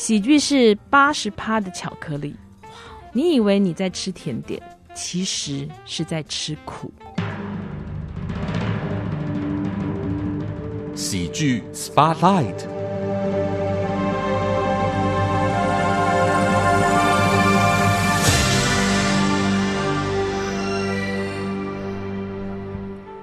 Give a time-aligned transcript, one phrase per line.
[0.00, 2.34] 喜剧是八十趴的巧克力。
[3.12, 4.58] 你以为你在吃甜点，
[4.94, 6.90] 其实是在吃苦。
[10.94, 12.79] 喜剧 Spotlight。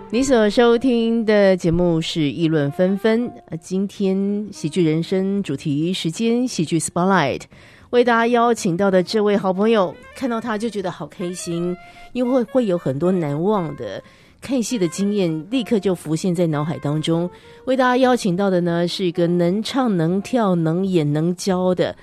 [0.10, 3.30] 你所收听的节目是议论纷纷。
[3.50, 7.42] 呃，今天喜剧人生主题时间，喜剧 Spotlight，
[7.90, 11.76] 为大家邀请到的这位好朋友，看到他就觉得好开心，
[12.14, 14.02] 因为会有很多难忘的
[14.40, 17.30] 看戏的经验，立刻就浮现在脑海当中。
[17.66, 21.94] 为大家邀请到的呢，是一个能唱能跳能演能教的。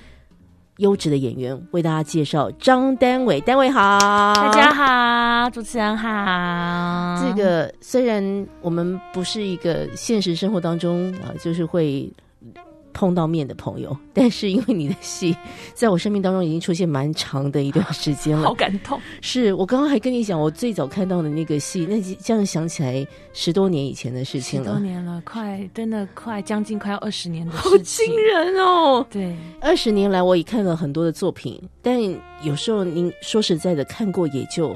[0.79, 3.99] 优质的演员为大家介绍张丹伟，丹伟好，
[4.35, 7.23] 大家好，主持人好。
[7.23, 12.11] 这个虽然我们不是一个现实生活当中啊，就是会。
[12.95, 15.37] 碰到面的朋友， 但是因为你的戏
[15.75, 18.99] 在我生命当中已经出现蛮长的一段时间了，好感动。
[19.21, 29.05] 是我刚刚还跟你讲，我最早看到的那个戏，那这样想起来十多年以前的事情了，十多年了，快真的快将近快要二十年的事情，好惊人哦！
[29.11, 32.01] 对，二十年来我也看了很多的作品，但
[32.43, 34.75] 有时候您说实在的，看过也就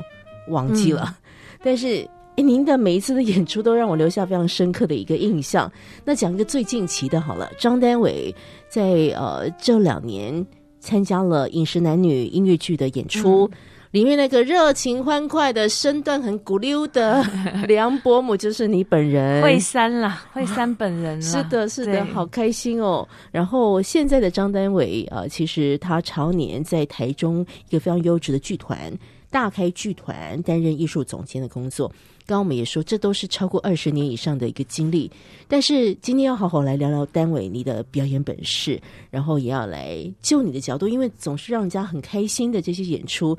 [0.49, 1.17] 忘记了，
[1.63, 2.07] 但是。
[2.43, 5.71] 您的每一次的演出都让我留下非常深刻的一个印象。
[6.05, 8.35] 那讲一个最近期的好了，张丹伟
[8.69, 8.83] 在
[9.17, 10.47] 呃这两年
[10.81, 13.51] 参加了《饮食男女》音乐剧的演出，
[13.91, 17.25] 里面那个热情欢快的身段很鼓溜的
[17.67, 23.07] 梁伯母就是你本人，惠山啦，惠山本人 是的，是的，好开心哦。
[23.33, 28.93] 然后现在的张丹伟啊，其实他常年在台中一个非常优质的剧团
[29.31, 31.91] 大开剧团担任艺术总监的工作。
[32.29, 35.11] 刚我们也说，这都是超过二十年以上的一个经历。
[35.49, 38.79] 但是今天要好好来聊聊单伟你的表演本事，
[39.11, 43.37] 然后也要来就你的角度，因为总是让人家很开心的这些演出。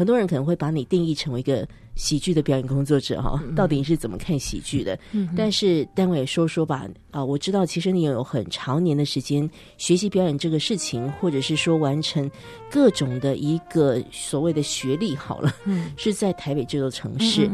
[0.00, 4.98] 很多人可能会把你定义成为一个喜剧的表演工作者哈，到底你是怎么看喜剧的？
[5.36, 12.30] 但是单位说说吧啊，我知道其实你有很长年的时间学习表演这个事情，或者是说完成
[12.70, 15.54] 各种的一个所谓的学历好了，
[15.98, 17.50] 是在台北这座城市，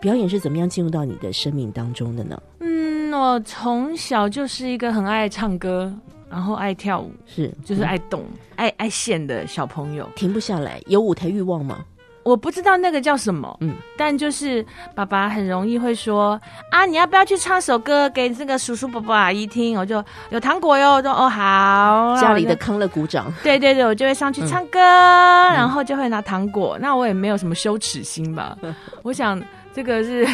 [0.00, 2.42] 表演是怎么样进入到你的生命当中的呢？
[2.58, 5.96] 嗯，我从小就是一个很爱唱歌。
[6.34, 8.24] 然后爱跳舞，是就是爱动、
[8.56, 10.80] 爱爱现的小朋友，停不下来。
[10.86, 11.78] 有舞台欲望吗？
[12.24, 16.40] 我不知道那个叫什么，嗯，但就是爸爸很容易会说
[16.72, 19.78] 啊，你要不要去唱首歌给这个叔叔、伯伯、阿姨听？
[19.78, 26.76] 我就有糖果哟，我说哦好，家里的坑了鼓掌， 对对对，我就会上去唱歌，然后就会拿糖果。
[26.80, 28.58] 那我也没有什么羞耻心吧，
[29.04, 29.40] 我想。
[29.74, 30.24] 这个是，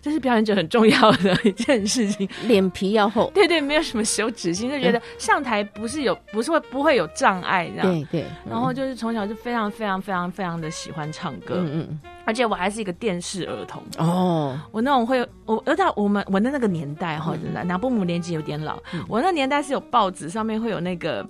[0.00, 3.30] 这是表演者很重要的一件事情，脸皮要厚。
[3.34, 7.86] 对对，没有什么羞耻心，就觉得上台不是有，不是会不会有障碍这样。
[7.86, 8.24] 对对。
[8.48, 12.00] 然后就是从小就非常非常非常非常的喜欢唱歌，嗯嗯。
[12.24, 14.58] 而且我还是一个电视儿童哦。
[14.70, 18.78] 我那种会，我而且我们我的那个年代哈，真的，拿布姆年纪有点老。
[19.08, 21.24] 我那年代是有报纸上面会有那个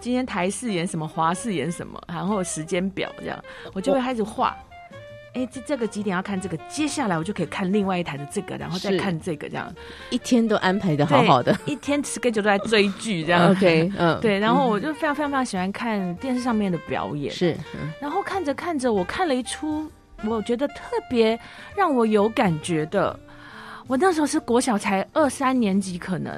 [0.00, 3.38] 今天台视演什么，华视演什么，然后时间表这样，
[3.72, 4.54] 我就会开始画。
[5.38, 6.56] 哎，这这个几点要看这个？
[6.68, 9.72] 接下来我就可以看另外一台的这个，然后再看这个，这样
[10.10, 13.52] 一天都安排的好好的，一天 schedule 都在追剧这样。
[13.52, 17.56] OK， 嗯，对，然后我就非常非常非常喜欢看电视上面的表演，是。
[18.00, 19.88] 然后看着看着，我看了一出，
[20.24, 21.38] 我觉得特别
[21.76, 23.16] 让我有感觉的。
[23.86, 26.34] 我那时候是国小才二三年级，可能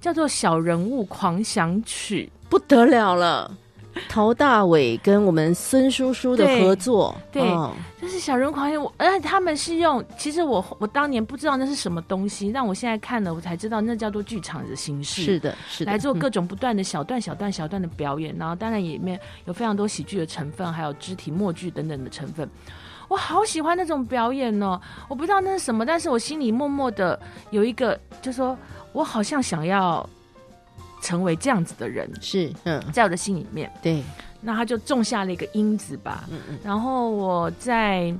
[0.00, 3.54] 叫做《小人物狂想曲》，不得了了。
[4.08, 7.42] 陶大伟跟我们孙叔叔的合作，对，
[8.00, 22.48] 就是小人狂我，而且他们是用，其实我我当年不知道那是什么东西，让我现在看了，我才知道那叫做剧场的形式，是的，是的来做各种不断的小段、小段、小段的表演，然后当然里面有非常多喜剧的成分，还有肢体、默剧等等的成分。
[23.08, 27.18] 我好喜欢那种表演哦，我不知道那是什么，但是我心里默默的
[27.50, 28.56] 有一个，就说
[28.92, 30.08] 我好像想要。
[31.00, 34.02] 成为这样子的人是嗯，在我的心里面，对，
[34.40, 36.24] 那他就种下了一个因子吧。
[36.30, 38.14] 嗯嗯，然后我在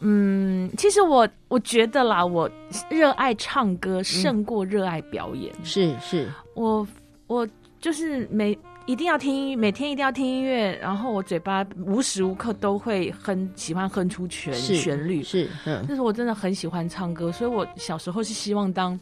[0.00, 2.50] 嗯，其实我我觉得啦，我
[2.90, 5.52] 热爱唱歌胜过热爱表演。
[5.64, 6.86] 是是，我
[7.26, 7.48] 我
[7.80, 15.22] 就是每一定要听，每天一定要听音乐，然后我嘴巴无时无刻都会哼，喜欢哼出全旋律。
[15.22, 18.98] 是，嗯，就是我真的很喜欢唱歌，所以我小时候是希望当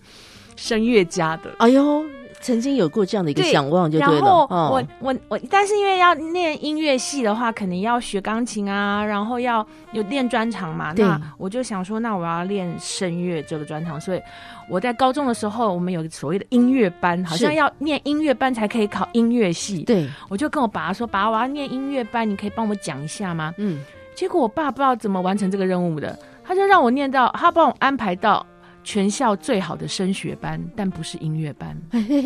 [0.57, 1.51] 声乐家的。
[1.59, 2.05] 哎呦。
[2.45, 4.13] 曾经有过这样的一个想望，就对了。
[4.13, 10.93] 然后我我我，但是因为要念音乐系的话，肯定要学钢琴啊，然后要有练专长嘛。
[10.95, 13.99] 那我就想说，那我要练声乐这个专长。
[13.99, 14.21] 所以
[14.69, 19.83] 我在高中的时候，我们有所谓的音乐班，好像要念音乐班才可以考音乐系。
[19.85, 23.83] 对，我就跟我爸说：“爸，我要念音乐班，你可以帮我讲一下吗？”嗯。
[24.15, 28.45] 结果我爸不知道怎么完成这个任务的，他就让我念到，他帮我安排到。
[28.85, 31.77] 全校最好的升学班，但不是音乐班，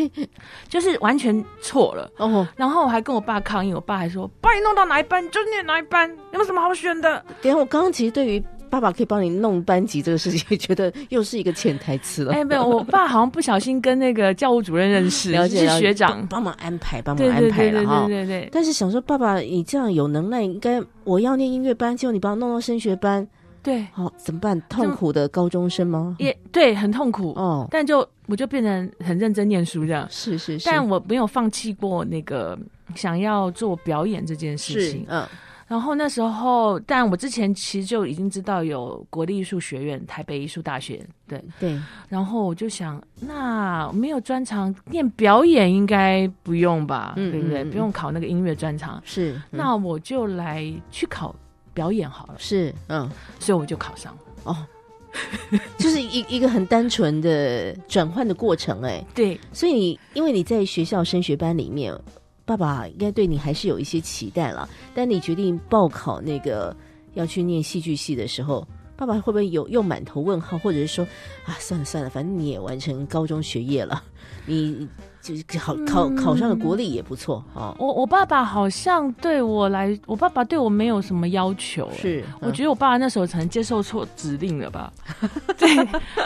[0.69, 2.11] 就是完全错了。
[2.19, 12.33] 哦，然后我还跟我爸抗议，我爸还说：“把你弄到哪一班就念哪一班，有什么好选的？”等下，我刚刚其实对于爸爸可以帮你弄班级这个事情，觉得又是一个潜台词了。
[12.35, 18.05] 哎，没有， 我爸好像不小心跟那个教务主任认识，了解学长帮忙安排，帮忙安排了哈。
[18.07, 18.49] 对对对。
[18.53, 23.27] 但是想说，爸爸你这样有能耐，应该我要念音乐班，结果你把我弄到升学班。
[23.63, 24.61] 对，好怎么办？
[24.69, 26.17] 痛苦的高中生吗？
[26.19, 27.67] 也对，很痛苦哦。
[27.71, 30.67] 但就我就变成很认真念书这样，是是是。
[30.67, 32.59] 但我没有放弃过那个
[32.95, 35.05] 想要做表演这件事情。
[35.09, 35.27] 嗯。
[35.67, 41.79] 然后那时候，但我之前其实就已经知道有国立艺术学院、台北艺术大学，对对。
[42.09, 47.13] 然后我就想，那没有专长念表演应该不用吧？
[47.17, 47.63] 对不对？
[47.65, 48.99] 不用考那个音乐专长。
[49.05, 49.39] 是。
[49.51, 51.37] 那我就来去考。
[51.79, 53.09] 表演好了，是嗯，
[53.39, 54.21] 所以我就考上了。
[54.43, 54.67] 哦，
[55.79, 61.97] 就是一一个很单纯的转换的过程，哎，对，所以你因为你在学校升学班里面，
[62.45, 66.77] 爸爸应该对你还是有一些期待了，但你决定报考那个
[67.15, 68.67] 要去念戏剧系的时候，
[68.97, 71.07] 爸爸会不会有又满头问号，或者是说
[71.45, 74.03] 啊，算了算了，反正你也完成高中学业了，
[74.47, 74.89] 你。
[75.21, 77.75] 就是考考考上了国立也不错啊。
[77.79, 81.91] 我我爸爸好像对我来，我爸爸对我没有什么要求。
[81.93, 84.93] 是，我觉得我爸爸那时候可能接受错指令了吧。
[85.59, 85.69] 对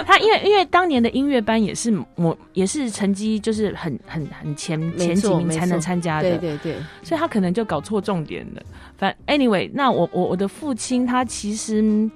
[0.07, 6.39] 他，因为因为当年的音乐班也是我也是成绩就是很很很前前几名才能参加的。
[6.39, 8.63] 对对对，所以他可能就搞错重点了。
[8.97, 12.11] 反 anyway，那我我我的父亲他其实。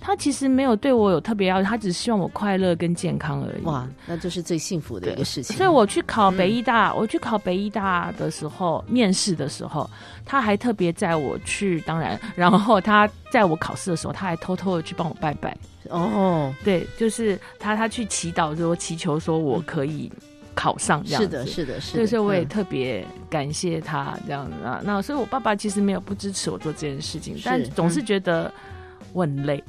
[0.00, 3.64] 他其实没有对我有特别要求，他只希望我快乐跟健康而已。
[3.64, 5.54] 哇，那就是最幸福的一个事情。
[5.54, 9.88] 所以我去考北医大，我去考北医大的时候，面试的时候，
[10.24, 11.80] 他还特别载我去。
[11.82, 15.54] 当然，然后他在我考试的时候，他还偷偷的去帮我拜拜。
[15.90, 20.10] 哦，对，就是他他去祈祷说，祈求说我可以
[20.54, 21.28] 考上这样子。
[21.28, 22.06] 是的，是的，是的。
[22.06, 24.80] 所以我也特别感谢他这样子啊。
[24.82, 28.50] 那所以我爸爸其实没有不支持我做这件事情，但总是觉得
[29.12, 29.62] 我很累。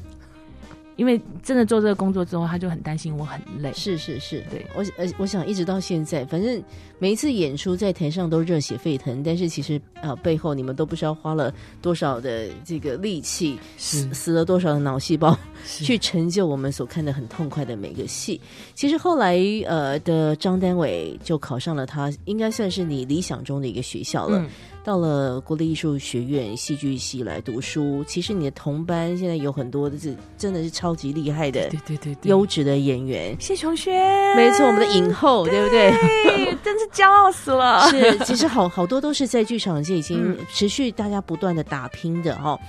[1.01, 3.73] 因为真的做这个工作之后，他就很担心我很累。
[3.73, 6.63] 是是是，对我呃，我想一直到现在，反正
[6.99, 11.51] 每一次演出在台上都热血沸腾，但是其实啊，背后你们都不知道花了
[11.81, 18.39] 多少的这个力气，死死了多少的脑细胞，去成就我们所看的很痛快的每个戏。
[18.75, 24.45] 其实后来呃的张丹伟就考上了他应该算是你理想中的一个学校了。
[24.83, 35.91] 到了国立艺术学院戏剧系来读书，其实你的同班现在有很多的是真的是超级厉害的，对对对，优质的演员，谢琼轩，没错，我们的影后，对不对？
[36.63, 37.87] 真是骄傲死了。
[37.91, 42.59] 是，其实好好多都是在剧场界已经持续大家不断的打拼的哈。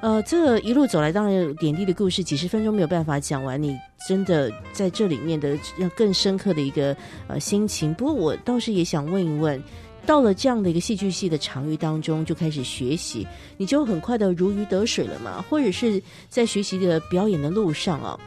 [0.00, 3.62] 呃，这一路走来，当然有点滴的故事，几十分钟没有办法讲完。
[3.62, 3.78] 你
[4.08, 6.96] 真的在这里面的要更深刻的一个
[7.28, 7.94] 呃心情。
[7.94, 9.62] 不过我倒是也想问一问。
[10.10, 13.24] 到了这样的一个戏剧系的场域当中，就开始学习，
[13.56, 15.40] 你就很快的如鱼得水了嘛？
[15.48, 18.18] 或者是在学习的表演的路上啊，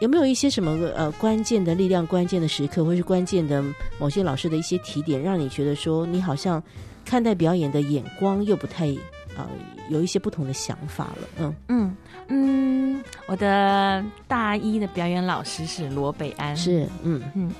[0.00, 3.62] 有没有一些什么呃关键的力量、关键的时刻，或是关键的
[4.00, 6.60] 某些老师的一些提点，让你觉得说你好像
[7.04, 8.88] 看待表演的眼光又不太
[9.36, 9.46] 啊，
[9.90, 11.28] 有一些不同的想法了？
[11.38, 17.52] 嗯嗯嗯，我的大一的表演老师是罗北安，是嗯嗯，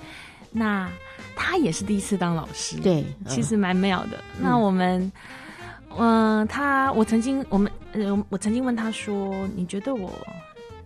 [0.50, 0.90] 那。
[1.40, 4.18] 他也是第一次当老师，对，其实蛮妙的。
[4.40, 5.10] 那我们，
[5.96, 10.12] 嗯，他，我曾经，我们，呃，我曾经问他说：“你觉得我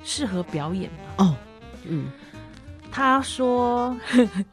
[0.04, 1.34] 适合表演吗？”哦，
[1.88, 2.04] 嗯，
[2.90, 3.96] 他说：“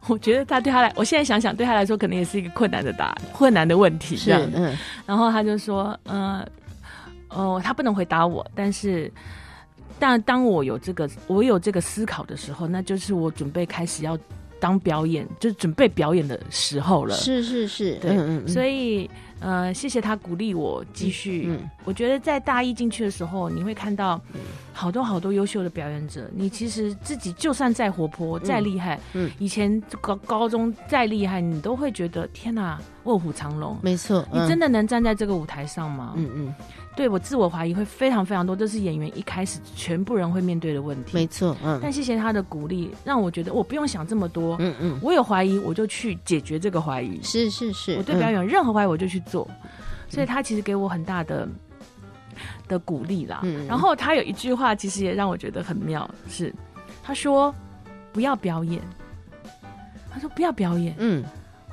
[0.07, 4.75] 我觉得他对他来，我现在想想，对他来说可能也是一个困难的答，困难的问题。”是，嗯。
[5.05, 6.43] 然后他就说：“嗯，
[7.27, 9.11] 哦，他不能回答我，但是，
[9.99, 14.17] 但当我有这个，我有这个思考的时候，那就是我准备开始要。”
[14.59, 21.45] 当表演就准备表演的时候了，是是是，对，所以呃，谢谢他鼓励我继续。
[21.47, 24.19] 嗯，我觉得在大一进去的时候，你会看到
[24.73, 26.29] 好多好多优秀的表演者。
[26.35, 33.77] 你其实自己就算再活泼、再厉害，嗯，以前高高中再厉害，你都会觉得天哪，卧虎藏龙。
[33.81, 36.13] 没错，你真的能站在这个舞台上吗？
[36.17, 36.55] 嗯嗯。
[36.99, 41.11] 对我自我怀疑会非常非常多，这是演员一开始全部人会面对的问题。
[41.13, 41.79] 没错，嗯。
[41.81, 44.57] 但谢谢他的鼓励，让我觉得我不用想这么多。
[44.59, 44.99] 嗯嗯。
[45.01, 47.17] 我有怀疑，我就去解决这个怀疑。
[47.23, 47.95] 是是是。
[47.95, 49.49] 我对表演有任何怀疑，我就去做。
[50.09, 51.47] 所以他其实给我很大的
[52.67, 53.39] 的鼓励啦。
[53.43, 53.65] 嗯。
[53.65, 56.53] 然后他有一句话，其实也让我觉得很妙，是
[57.01, 57.55] 他说
[58.11, 58.81] ：“不要表演。”
[60.11, 61.23] 他说：“不要表演。”嗯。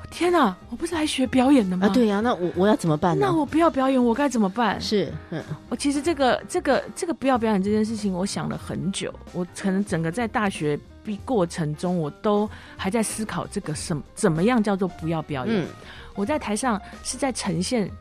[0.09, 0.55] 天哪！
[0.69, 1.85] 我不是来学表演的吗？
[1.85, 3.27] 啊，对呀，那我我要怎么办呢？
[3.27, 4.79] 那我不要表演，我该怎么办？
[4.79, 9.13] 是，嗯，我其实这个这个这个不要表演这件事情，我想了很久。
[9.33, 15.67] 我可能整个在大学毕过程中，我都还在思考这个什怎么样叫做不要表演。
[16.15, 17.91] 我在台上是在呈现，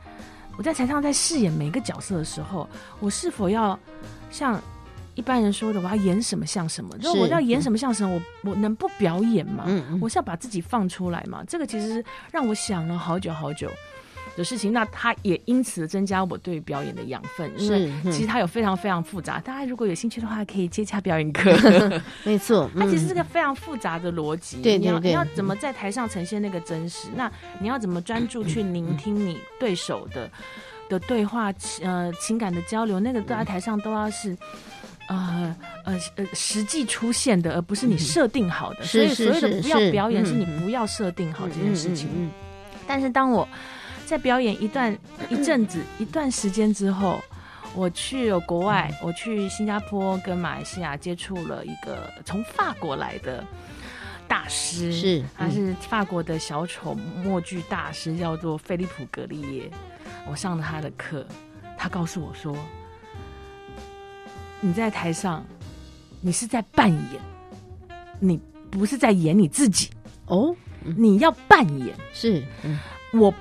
[0.56, 2.68] 我在台上在饰演每个角色的时候，
[3.00, 3.78] 我是否要
[4.30, 4.60] 像。
[5.16, 6.94] 一般人说的，我要演什么像什么。
[7.02, 9.64] 如果我要演什么像什么，我我能不表演吗？
[10.00, 11.42] 我是要把自己放出来嘛？
[11.48, 13.70] 这个其实让我想了好久好久
[14.36, 14.74] 的事情。
[14.74, 19.40] 那他也因此增加我对表演的养分，因为其实它有非常非常复杂。
[19.40, 21.50] 大家如果有兴趣的话，可以接洽表演课。
[22.22, 24.60] 没错， 它其实是个非常复杂的逻辑。
[24.60, 27.08] 对，你要你要怎么在台上呈现那个真实？
[27.16, 30.30] 那你要怎么专注去聆听你对手的
[30.90, 31.50] 的对话？
[31.82, 34.36] 呃，情感的交流，那个都在台上都要是。
[35.08, 38.84] 呃呃呃，实际出现的，而不是你设定好的。
[38.84, 42.08] 所以所谓的不要表演，是你不要设定好这件事情。
[42.86, 43.48] 但是当我
[44.04, 44.96] 在表演一段
[45.28, 47.20] 一阵子一段时间之后，
[47.74, 53.44] 我去了国外，我去新加坡跟马来西亚接触了一个从法国来的
[54.26, 59.70] 大师，是他是法国的小丑默剧大师，叫做菲利普·格利耶。
[60.28, 61.24] 我上了他的课，
[61.78, 62.56] 他告诉我说。
[64.66, 65.46] 你在台上，
[66.20, 67.22] 你是在扮演，
[68.18, 68.36] 你
[68.68, 69.88] 不是在演你自己
[70.26, 70.52] 哦。
[70.96, 72.44] 你要扮演是，
[73.12, 73.32] 我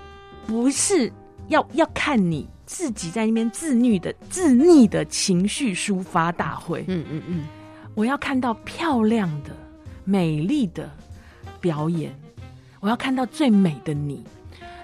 [0.46, 1.12] 不是
[1.48, 6.86] 要要看你自己在那边自虐的自溺的情绪抒发大会。
[6.88, 7.46] 嗯嗯嗯，
[7.96, 9.50] 我要看到漂亮的、
[10.04, 10.88] 美丽的
[11.60, 12.14] 表演，
[12.82, 14.24] 我要看到最美的你。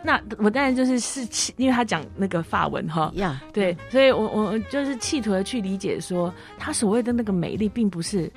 [0.03, 8.31] 那我当然就是是企，因为他讲那个法文哈，呀对，所以我我就是企图的去理解说，他所谓的那个美丽，并不是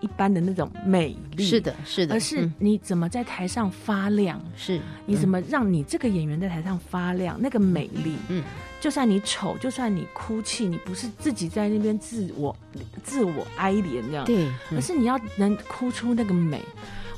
[0.00, 8.44] 一般的那种美丽，是的，是的，而是你怎么在台上发亮，是你怎么让你这个演员在台上发亮，那个美丽，嗯，
[8.80, 12.56] 就算你丑，就算你哭泣，你不是自己在那边自我
[13.02, 16.60] 自我哀怜这样，对，而是你要能哭出那个美。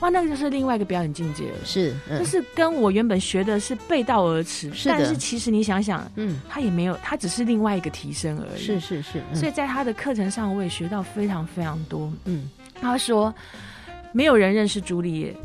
[0.00, 1.58] 哇，那个就是另外一个表演境界了。
[1.64, 4.72] 是，就是跟我原本学的是背道而驰。
[4.74, 8.60] 是但是其实你想想，嗯，他也没有，他只是另外一个提升而已。
[8.60, 9.22] 是是是。
[9.32, 12.12] 所以在他的课程上，我也学到非常非常多。
[12.24, 13.34] 嗯，他说，
[14.12, 15.36] 没有人认识朱丽叶，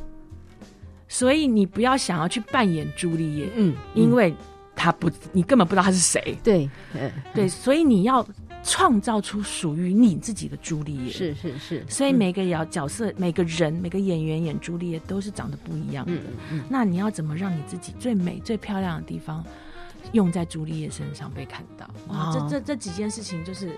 [1.08, 3.50] 所以你不要想要去扮演朱丽叶。
[3.56, 4.34] 嗯，因为
[4.76, 6.38] 他不，你根本不知道他是谁。
[6.44, 6.70] 对，
[7.34, 8.26] 对，所以你要。
[8.64, 16.14] 创造出属于你自己的朱丽叶，是是是，所以每个角角色、每个人、每个演员演朱丽叶都是长得不一样的。
[16.68, 19.44] 那你要怎么让你自己最美、最漂亮的地方
[20.12, 21.90] 用在朱丽叶身上被看到？
[22.10, 23.76] 哇，这这这几件事情，就是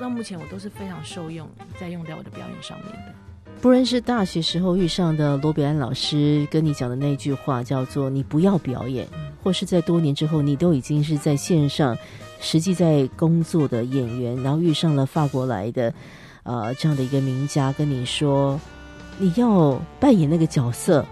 [0.00, 3.14] 到目前我都是非常受用，在用在我的表演上面的。
[3.60, 9.06] 不论是大学时候遇上的罗比安老师跟你讲的那句话，叫做“你不要表演”，
[9.40, 11.96] 或是在多年之后，你都已经是在线上。
[12.42, 15.94] 实际在工作的演员，然后遇上了法国来的，
[16.42, 18.60] 呃，这样的一个名家，跟你说
[19.16, 21.06] 你要扮演那个角色，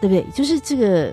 [0.00, 0.24] 对不对？
[0.34, 1.12] 就是这个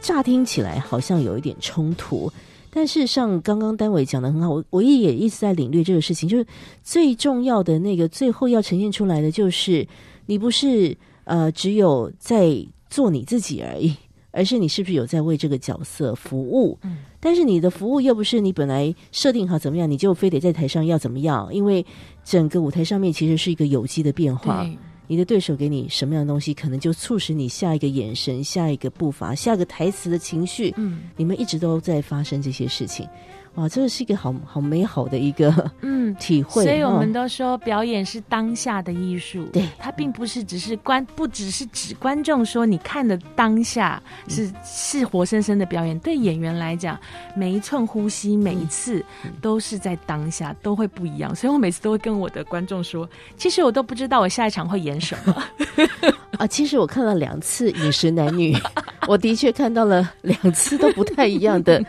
[0.00, 2.30] 乍听起来好像有一点冲突，
[2.70, 6.46] 但是像刚刚单伟讲的很好，我我也一直在领略这个事情，就是
[6.82, 9.88] 最重要的那个最后要呈现出来的，就是
[10.26, 12.54] 你不是呃只有在
[12.90, 13.96] 做你自己而已。
[14.30, 16.78] 而是你是不是有在为这个角色服务？
[16.82, 21.48] 嗯，但是你的服务又不是你本来设定好怎么样，你就非得在台上要怎么样？
[21.52, 21.84] 因为
[22.24, 24.64] 整个舞台上面其实是一个有机的变化，
[25.06, 30.72] 你的对手给你什么样的东西，可能就促使你下一个眼神、下一个步伐、下个台词的情绪。
[30.76, 33.08] 嗯，你们一直都在发生这些事情。
[33.60, 46.98] 哇，这个是一个好好美好的一个嗯 体会，所以我们都说表演是当下的艺术，对，它并不是只是观，不只是指观众说你看的当下是是活生生的表演，对演员来讲，
[47.36, 49.04] 每一寸呼吸，每一次
[49.42, 51.36] 都是在当下，都会不一样。
[51.36, 55.44] 所以我每次都会跟我的观众说，其实我都不知道我下一场会演什么。
[56.38, 58.54] 啊，其实我看了两次《饮食男女》，
[59.06, 61.84] 我的确看到了两次都不太一样的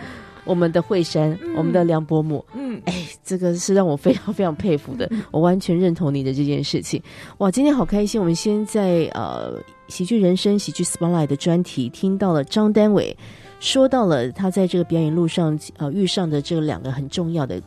[0.52, 2.44] 我们的惠山，我们的梁伯母。
[2.54, 7.02] 嗯，哎，这个是让我非常非常佩服的，我完全认同你的这件事情。
[7.38, 8.20] 哇，今天好开心！
[8.20, 13.16] 我们先在呃喜剧人生、喜剧 spotlight 的专题听到了张丹伟
[13.62, 17.62] 说到了他在这个表演路上呃遇上的这两个很重要的。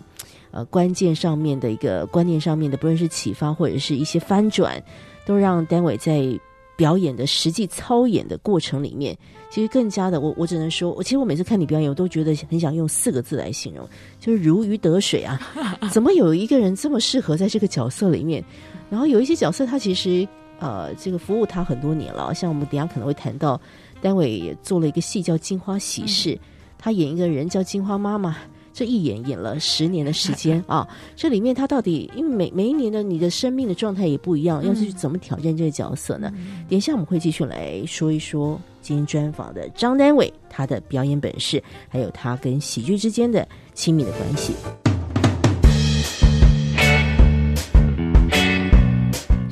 [0.50, 4.80] 呃，关键上面的一个观念上面的，不论是启发或者是一些翻转，
[5.26, 6.38] 都让单伟在
[6.76, 9.16] 表演的实际操演的过程里面，
[9.50, 13.88] 其实更加的，我我只能说，我其实我每次看你表演，我都觉得很想用四个字来形容，
[14.18, 15.40] 就是如鱼得水啊！
[15.92, 18.44] 怎么有一个人这么适合在这个角色里面？
[18.90, 20.26] 然后有一些角色，他其实
[20.58, 23.60] 呃，这个服务他很多年了，像我们等下可能会谈到，
[24.00, 26.30] 单伟也做了一个戏叫《金花喜事》，
[26.78, 28.36] 他演一个人叫金花妈妈。
[28.74, 30.86] 这一演演了十年的时间 啊！
[31.14, 36.28] 这里面他到底因为每每一年的你的生命的状态也不一样，要去怎么挑战这个角色呢？
[36.68, 44.52] 等一下我们会继续来说一说今天专访的张丹伟他的表演本事，还有他跟喜剧之间的亲密的关系。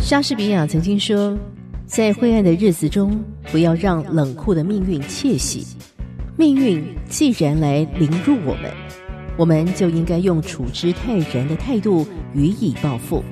[0.00, 1.38] 莎士比亚曾经说
[1.86, 5.64] ：“在灰暗的日子中，不要让冷酷的命运窃喜。
[6.36, 8.70] 命运既然来凌辱我们。”
[9.42, 13.24] 我们就应该用处之泰然的态度予以报复。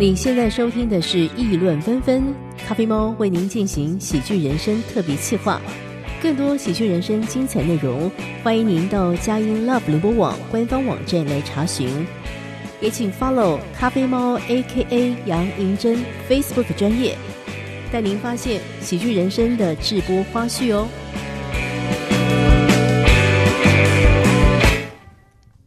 [0.00, 2.22] 你现在收听的是《议论纷纷》，
[2.66, 5.60] 咖啡猫为您进行喜剧人生特别企划。
[6.22, 8.10] 更多喜剧人生精彩内容，
[8.42, 12.06] 欢迎您到佳音 Love 联播网官方网站来查询。
[12.80, 17.18] 也请 follow 咖啡猫 A.K.A 杨银珍 Facebook 专业，
[17.92, 20.88] 带您发现喜剧人生的直播花絮哦。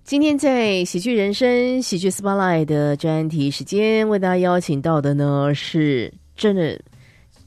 [0.07, 6.79] 今天在喜剧人生、喜剧 spotlight 的专题时间，为大家邀请到的呢，是真的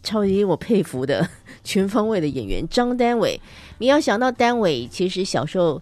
[0.02, 1.26] 超级我佩服的
[1.64, 3.40] 全方位的演员张丹伟。
[3.78, 5.80] 你要想到丹伟，其实小时候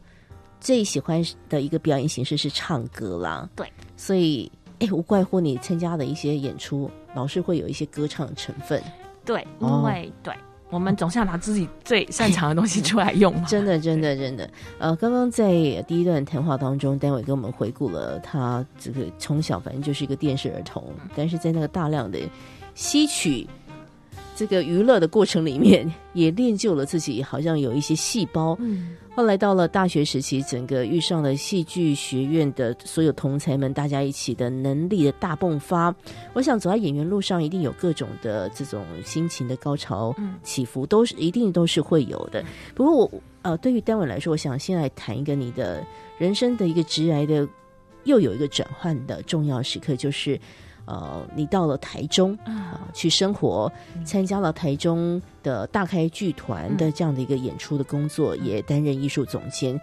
[0.60, 3.50] 最喜欢的一个表演形式是唱歌啦。
[3.56, 3.66] 对，
[3.96, 8.80] 所以哎，无怪乎你参加的一些演出，老是会有一些歌唱成分。
[9.24, 10.32] 对，因为对。
[10.70, 14.48] 我们总是要拿自己最擅长的东西出来用， 真的，真的，真的。
[14.78, 15.50] 呃，刚刚在
[15.86, 20.84] 第一段谈话当中，丹伟跟我们回顾了他这个从小反正就是一个电视儿童，
[21.16, 22.18] 但是在那个大量的
[22.74, 23.46] 吸取。
[24.38, 28.56] 这个娱乐的过程里面， 也练就了自己，好像有一些细胞。
[28.60, 35.92] 嗯，后来到了大学时期，整个遇上了戏剧学院的所有同才们，大家一起的能力的大迸发。
[36.34, 40.14] 我想走在演员路上，一定有各种的这种心情的高潮
[40.44, 42.44] 起伏，都是一定都是会有的。
[42.76, 43.10] 不过我
[43.42, 45.84] 呃，对于单伟来说，我想先来谈一个你的
[46.16, 47.44] 人生的一个直癌的，
[48.04, 50.38] 又有一个转换的重要时刻，就是。
[50.88, 53.70] 呃，你到了台中啊，去生活，
[54.06, 59.78] 参加了台中的大开剧团的这样的一个演出的工作，也担任艺术总监。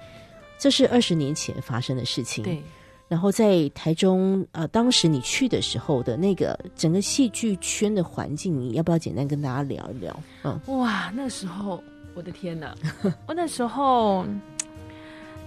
[0.57, 2.43] 这是二十年前发生的事情。
[2.43, 2.59] 对。
[3.07, 10.19] 然后在台中，呃，当时你去的时候的那个整个戏剧圈的环境，你要不要简单跟大家聊一聊？
[10.43, 11.83] 嗯，哇，那时候，
[12.15, 12.73] 我的天哪，
[13.27, 14.25] 我那时候。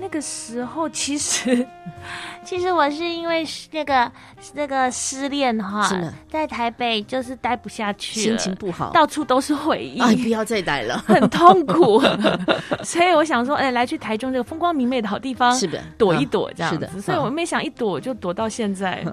[0.01, 1.67] 那个时候，其实，
[2.45, 4.11] 其实我是因为那个
[4.55, 5.91] 那个失恋哈，
[6.31, 12.01] 在台北就是待不下去，心情不好，到处都是回忆，哎，不要再待了， 很痛苦。
[12.85, 17.01] 所以我想说，哎，来去台中这个风光明媚的好地方，是的，躲一躲这样子。
[17.01, 19.05] 所以我没想一躲就躲到现在，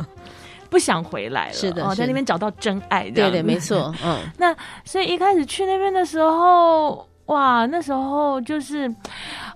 [0.70, 1.54] 不想回来了。
[1.54, 3.94] 是的，哦，在那边找到真爱，对对，没错。
[4.04, 8.94] 嗯，那所以一开始去那边的时候，哇，那时候就是。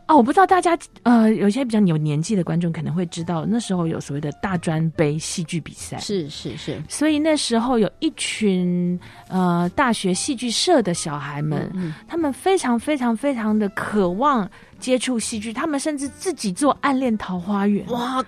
[0.09, 11.71] 哦，我不知道大家呃，有些比较有年纪的观众可能会知道，那时候有所谓的大专杯戏剧比赛，是是是，所以那时候有一群呃大学戏剧社的小孩们，
[12.07, 18.25] 他们非常非常非常的渴望接触戏剧，他们甚至自己做《暗恋桃花源》哇，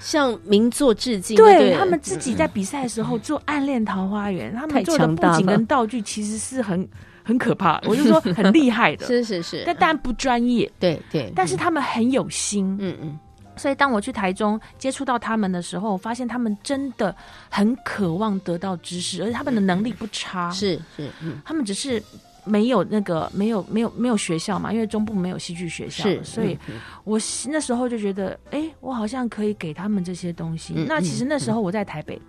[0.00, 6.88] 向名作致敬，对他们自己在比赛的时候做《暗恋桃花源》，他们做的布景跟道具其实是很。
[7.30, 13.16] 很可怕， 我就说很厉害的，是是是，但当然不专业，对对，但是他们很有心，嗯嗯，
[13.56, 17.14] 所以当我去台中接触到他们的时候，我发现他们真的
[17.48, 22.02] 很渴望得到知识，而且他们的能力不差，是是，嗯，他们只是
[22.44, 26.58] 没有那个没有没有没有学校嘛，因为中部没有戏剧学校，是，所以
[27.04, 27.16] 我
[27.48, 30.74] 那时候就觉得，哎，我好像可以给他们这些东西。
[30.74, 32.20] 那其实那时候我在台北。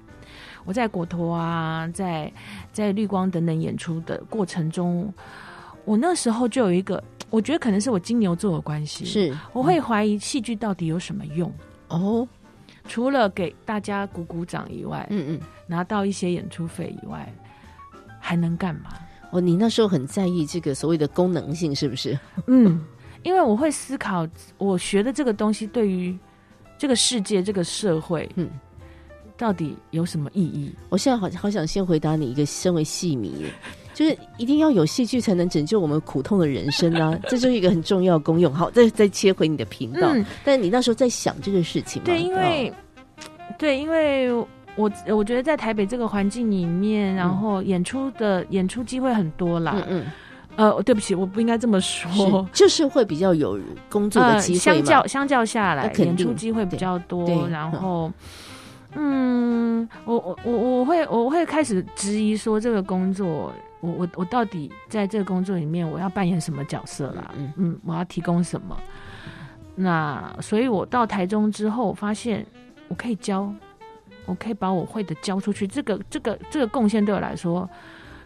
[0.65, 2.32] 我在国托啊，在
[2.71, 5.13] 在绿光等等演出的过程中，
[5.86, 11.52] 我那时候就有一个，我觉得可能是我金牛座的关系，是我会怀疑戏剧到底有什么用
[11.88, 12.28] 哦。
[12.86, 17.32] 除了给大家鼓鼓掌以外，嗯嗯，拿到一些演出费以外，
[18.19, 18.89] 还能干嘛？
[19.30, 22.17] 哦，你那时候很在意这个所谓的功能性，是不是？
[22.47, 22.84] 嗯，
[23.24, 26.17] 因为我会思考，我学的这个东西对于
[26.78, 28.50] 这个世界、这个社会，嗯，
[29.38, 30.72] 到底有什么意义？
[30.89, 33.46] 我现在好好想先回答你一个身为戏迷，
[33.94, 38.54] 就是一定要有戏剧才能拯救我们苦痛的人生啊， 这就是一个很重要功用。
[38.54, 40.13] 好，再再切回你的频道，
[40.44, 42.06] 但是你那时候在想这个事情吗？
[42.06, 42.74] 对，因为
[43.58, 44.32] 对，因为。
[44.78, 49.74] 我我觉得在台北这个环境里面，然后演出的演出机会很多啦。
[49.76, 50.06] 嗯嗯。
[50.56, 52.48] 呃，对不起，我不应该这么说。
[52.54, 57.46] 就是会比较有工作的机会相较相较下来，演出机会比较多。
[57.50, 58.10] 然后，
[58.94, 67.32] 嗯，我我我我会我会开始质疑说，这个工作，我我我到底在这个工作里面，我要扮演什么角色啦？
[67.38, 68.78] 嗯嗯，我要提供什么？
[69.76, 72.46] 那所以，我到台中之后，发现
[72.88, 73.54] 我可以教。
[74.28, 77.68] 我可以把我会的教出去，这个这个这个贡献对我来说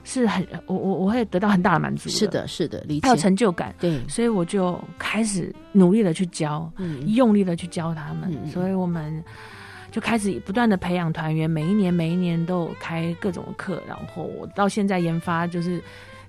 [0.03, 2.09] 是很我我我会得到很大的满足。
[2.09, 3.73] 是的，是的，理解还有成就感。
[3.79, 6.69] 对，所以我就开始努力的去教，
[7.07, 8.45] 用力的去教他们。
[8.45, 9.23] 所以我们
[9.95, 15.81] 就开始不断的培养团员，每一年每一年都有开各种课，然后我到现在研发就是。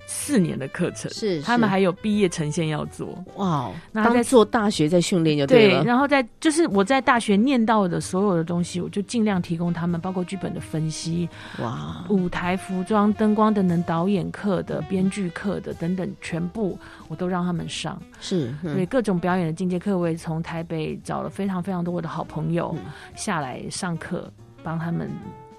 [0.06, 3.70] 四年的课程是，他们还有毕业呈现要做哇。
[3.92, 5.82] 那在做大学在训练就对了。
[5.84, 11.28] 然后在就是我在大学念到的所有的东西，我就尽量提供他们，包括剧本的分析
[11.60, 18.00] 哇，舞台服装、灯光等等，导演课的、编剧课的等等，全部我都让他们上。
[18.20, 22.74] 是，所以各种表演的进阶课，我也从台北找了非常非常多我的好朋友
[23.16, 25.10] 下来上课，帮他们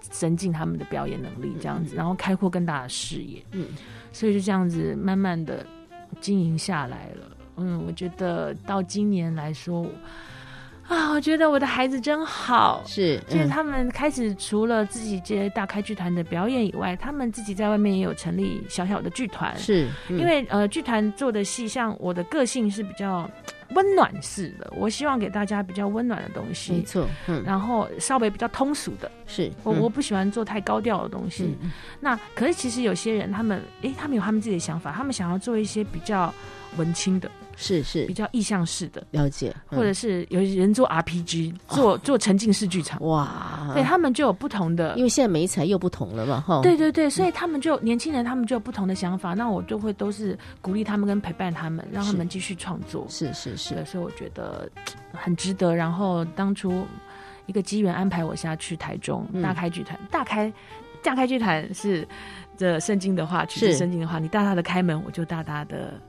[0.10, 3.42] 增进他们的表演能力，这样子，然后开阔更大的视野。
[3.52, 3.68] 嗯。
[4.12, 5.66] 所以就这样子慢慢的
[6.20, 7.38] 经营下来了。
[7.58, 9.86] 嗯，我觉得到今年来说，
[10.88, 19.56] 啊，我觉得我的孩子真好，是，就是他们开始除了自己接大开剧团的表演以外，他们自己在外面也有成立小小的剧团。
[19.58, 23.30] 是因为呃，剧团做的戏，像我的个性是比较。
[23.76, 31.58] 温暖式的，我希望给大家比较温暖的东西，没错，嗯，然后稍微比较通俗的，是我我不喜欢做太高调的东西。
[32.00, 36.34] 那可是其实有些人，他们诶，他们有他们自己的想法，他们想要做一些比较
[36.78, 37.30] 文青的。
[37.58, 38.06] 是是。
[38.06, 54.70] 比较意向式的了解，或者是有人做 RPG，做做沉浸式剧场，哇，对他们就有不同的，因为现在美彩又不同了嘛，哈，对对对，所以他们就年轻人，他们就有不同的想法，那我就会都是鼓励他们跟陪伴他们，让他们继续创作，是是是，所以我觉得
[55.12, 55.76] 很值得。
[55.76, 56.86] 然后当初
[57.48, 60.54] 一个机缘安排我下去台中大开剧团，大开
[61.04, 62.08] 大开剧团是
[62.56, 66.00] 这圣经的话，其实圣经的话，你大大的开门，我就大大的。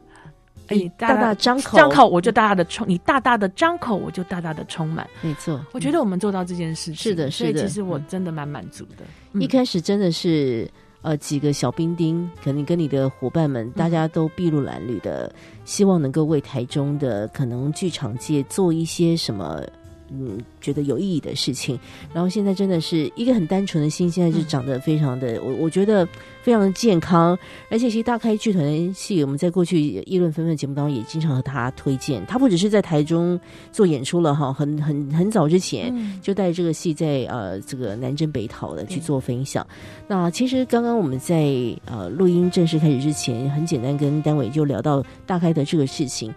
[0.69, 5.09] 哎，大大张口，张口我就大大的充，你大大的张口我就大大的充满。
[5.21, 7.67] 没错，我觉得我们做到这件事情，是的，是的。
[7.67, 9.05] 其实我真的蛮满足的。
[9.41, 10.71] 一开始真的是
[11.03, 15.33] 呃几个小兵丁，可能跟你的伙伴们，大家都筚路蓝缕的，
[15.65, 19.63] 希望能够为台中的可能剧场界做一些什么。
[20.11, 21.79] 嗯，觉得有意义的事情，
[22.15, 26.09] 然后现在真的是一个很单纯的心，现在就长得非常的，我我觉得
[26.42, 27.38] 非常的健康，
[27.70, 33.38] 而且其实大开剧团戏，我们在过去议论纷纷节目当中也经常和他推荐，他不只是在台中
[33.70, 39.66] 做演出了哈，很很很早之前就带这个戏在呃这个南征北讨的去做分享。
[40.07, 41.53] 那其实刚刚我们在
[41.85, 46.33] 呃录音正式开始之前，很简单跟单位就聊到大开的这个事情。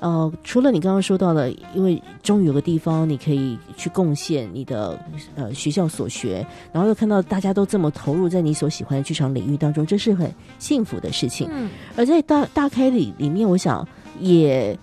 [0.00, 4.98] 呃，除了你刚刚说到的，因为终于有个地方你可以去贡献你的
[5.34, 11.48] 呃学校所学，然后又看到大家都这么投入在你所喜欢的剧场领域当中，这是很幸福的事情。
[11.50, 13.86] 嗯，而在大大开里里面，我想
[14.20, 14.76] 也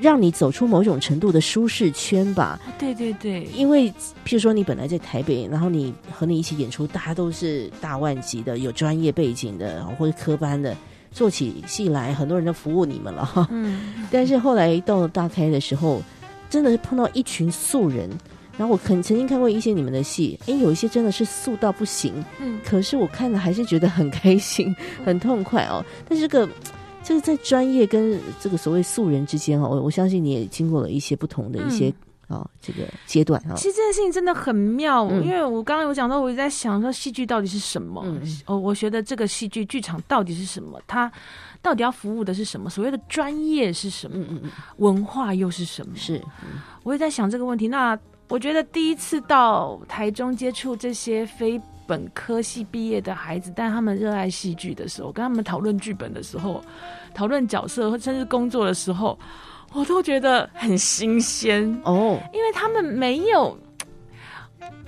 [0.00, 2.58] 让你走出某种程度的舒适圈吧。
[2.78, 3.90] 对对对，因为
[4.24, 10.76] 譬如说你本来在台北，然后你和你一起演出，大家都是大万级的，有专业背景的或者科班的。
[11.10, 13.48] 做起戏来，很多人都服务你们了哈。
[13.50, 16.02] 嗯，但是后来到了大开的时候，
[16.50, 18.10] 真的是碰到一群素人。
[18.58, 22.12] 然后我曾曾经看过一些你们的戏，哎，有一些真的是素到不行。
[22.40, 25.82] 嗯，可是我看了还是觉得很开心、很痛快哦。
[26.06, 26.52] 但是这个，
[27.02, 31.90] 这个在专业跟这个所谓素人之间哦，我我相信你也经过了一些不同的一些。
[32.28, 38.04] 哦，这个阶段啊，其实这件事情真的很妙，因为我刚刚有讲到，我在想说戏剧到底是什么？
[38.44, 40.78] 哦，我觉得这个戏剧剧场到底是什么？
[40.86, 41.10] 它
[41.62, 42.68] 到底要服务的是什么？
[42.68, 44.22] 所谓的专业是什么？
[44.28, 44.42] 嗯
[44.76, 45.96] 文化又是什么？
[45.96, 46.22] 是，
[46.82, 47.66] 我也在想这个问题。
[47.66, 56.62] 那我觉得第一次到台中接触这些非本科系毕业的孩子，但他们热爱戏剧的时候，跟他们讨论剧本的时候，
[57.14, 59.18] 讨论角色，甚至工作的时候。
[59.74, 63.54] 我都觉得很新鲜哦，因为他们没有，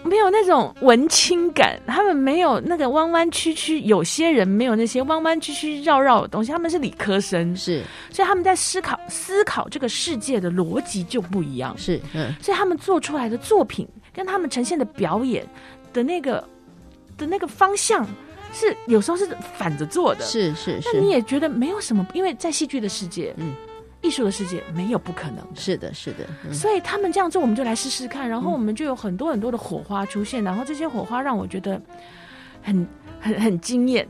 [0.03, 15.47] 没有那种文青感，他们没有那个弯弯曲曲，有些人没有那些弯弯曲曲绕绕的东西，他们是理科生，是，所以他们在思考思考这个世界的逻辑就不一样，是，嗯，所以他们做出来的作品跟他们呈现的表演
[15.93, 16.43] 的那个
[17.19, 18.07] 的那个方向
[18.53, 23.55] 是有时候是反着做的，是是是，那你也觉得没有什么，因为在戏剧的世界，嗯。
[24.03, 26.53] 艺术的世界没有不可能的，是的，是的。
[26.53, 31.81] 所以他们这样做，我们就来试试看，然后我们就有很多很多的火花出现，然后这些火花让我觉得
[32.63, 32.87] 很
[33.21, 34.09] 很很惊艳，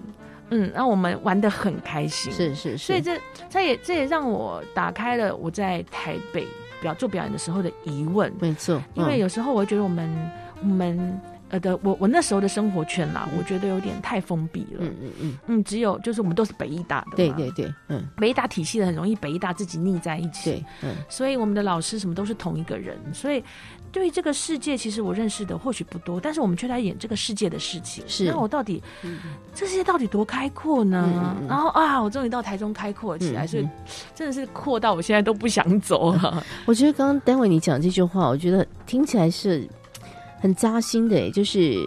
[0.51, 2.79] 嗯，让我们玩的很开心，是是。
[2.79, 6.47] 所以这这也这也让我打开了我在台北
[6.81, 10.31] 表做表演的时候的疑问，没错，因为有时候我觉得我们
[10.63, 11.21] 我们。
[11.51, 14.79] 呃的，我我那时候的生活圈啦，我觉得有点太封闭了。
[14.79, 20.51] 嗯嗯嗯嗯，只有就是我们都是北医大的，对对对，嗯，北医大体系的很容易北医大自己腻在一起。
[20.51, 23.43] 对，嗯，所以我们的老师什么都是同一个人，所以
[23.91, 28.05] 对于这个世界，其实我认识的或许不多，但是我们却在演这个世界的事情。
[28.07, 28.81] 是，那我到底
[29.53, 31.37] 这世界到底多开阔呢？
[31.49, 33.69] 然后啊，我终于到台中开阔起来，所以
[34.15, 36.45] 真的是阔到我现在都不想走了。
[36.65, 39.69] 我觉得刚刚丹伟你讲这句话，我觉得听起来是。
[40.41, 41.87] 很扎心的，就是，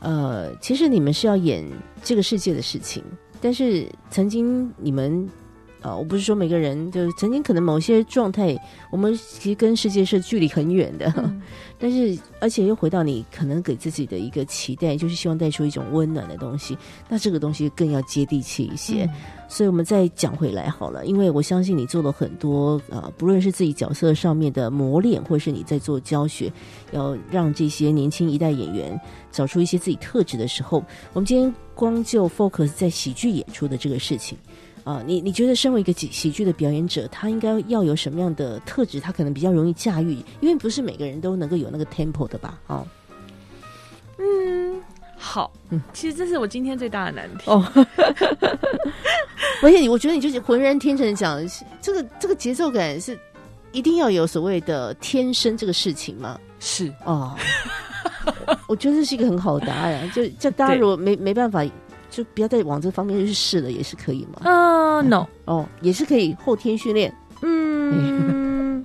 [0.00, 1.64] 呃，其实你们是要演
[2.04, 3.02] 这个世界的事情，
[3.40, 5.28] 但是曾经你们，
[5.86, 8.58] 啊，我不是说每个人，就曾经可能某些状态，
[8.90, 11.12] 我们其实跟世界是距离很远的。
[11.78, 16.76] 但是，而且又回到你可能给自己的一个期待，就是希望带出一种温暖的东西。
[17.08, 19.08] 那这个东西更要接地气一些。
[19.46, 26.52] 所以我们再讲回来好了，因为我相信你做了很多啊，不论是自己角色上面的磨练，或是你在做教学，
[26.90, 28.98] 要让这些年轻一代演员
[29.30, 34.36] 找出一些自己特质的时候，我们今天光就 focus 在喜剧演出的这个事情。
[34.86, 39.00] 啊，你你觉得身为一个喜喜剧的表演者，他应该要有什么样的特质？
[39.00, 42.56] 他可能比较容易驾驭，因为不是每个人都能够有那个 tempo 的吧？
[42.68, 42.86] 哦，
[44.18, 44.80] 嗯，
[45.18, 47.66] 好，嗯，其实这是我今天最大的难题哦。
[49.60, 51.44] 而且，我觉得你就是浑然天成讲，
[51.82, 53.18] 这个这个节奏感是
[53.72, 56.38] 一定要有所谓的天生这个事情吗？
[56.60, 57.34] 是哦，
[58.68, 60.08] 我觉得这是一个很好的答案。
[60.12, 61.66] 就就大家如果没没办法。
[62.16, 64.40] 就不要再往这方面去试了，也是可以吗？
[64.44, 67.14] 嗯，no，哦，也是可以后天训练。
[67.42, 68.82] 嗯，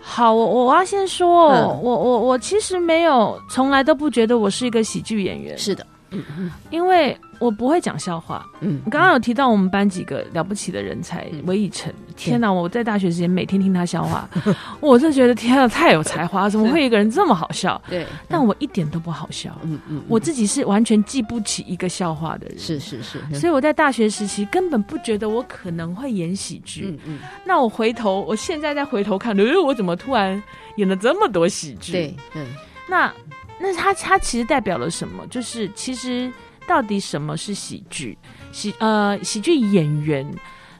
[0.00, 1.48] 好，我我要先说，
[1.82, 5.58] 我我我其实没有，从来都不觉得我是一个喜剧演员。
[5.58, 7.16] 是的，嗯嗯，因为。
[7.40, 8.44] 我不会讲笑话。
[8.62, 11.88] 嗯，刚刚有提到我们班几个了不起的人才，韦以诚。
[12.16, 14.28] 天哪，我在大学时间每天听他笑话，
[14.82, 17.80] 我就觉得天啊，太有才华， 怎么会一个人这么好笑？
[17.88, 19.56] 对，但我一点都不好笑。
[19.62, 22.58] 嗯嗯，我自己是完全记不起一个笑话的人。
[22.58, 26.86] 是是是，所以我在大学时期根本不觉得我可能会演喜剧。
[26.88, 30.42] 嗯嗯，那我回头，我现在再回头看，哎，我怎么突然
[30.74, 31.92] 演了这么多喜剧？
[31.92, 32.44] 对，嗯，
[32.88, 33.14] 那
[33.60, 35.26] 那他他其实代表了什么？
[35.28, 36.32] 就是其实。
[36.66, 38.18] 到底什么是喜剧？
[38.52, 40.30] 喜呃，喜剧演员，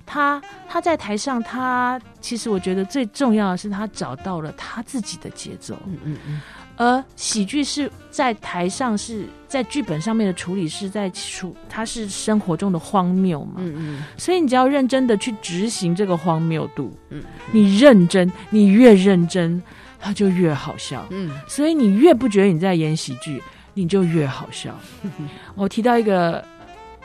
[0.05, 0.39] 他
[0.69, 5.75] 他在台上，他其实我觉得最重要的是他找到了他自己的节奏。
[5.87, 6.41] 嗯嗯嗯。
[6.77, 13.55] 而喜剧是在台上是在剧本上面的处理是在处，它是生活中的荒谬嘛。
[13.57, 14.05] 嗯嗯。
[14.19, 19.61] 所以你只要认真的去执行这个荒谬度，嗯，你认真，你越认真，
[20.01, 21.07] 它就越好笑。
[21.11, 21.31] 嗯。
[21.47, 23.43] 所以你越不觉得你在演喜剧。
[23.75, 24.77] 你就越好笑。
[25.55, 26.45] 我提到一个，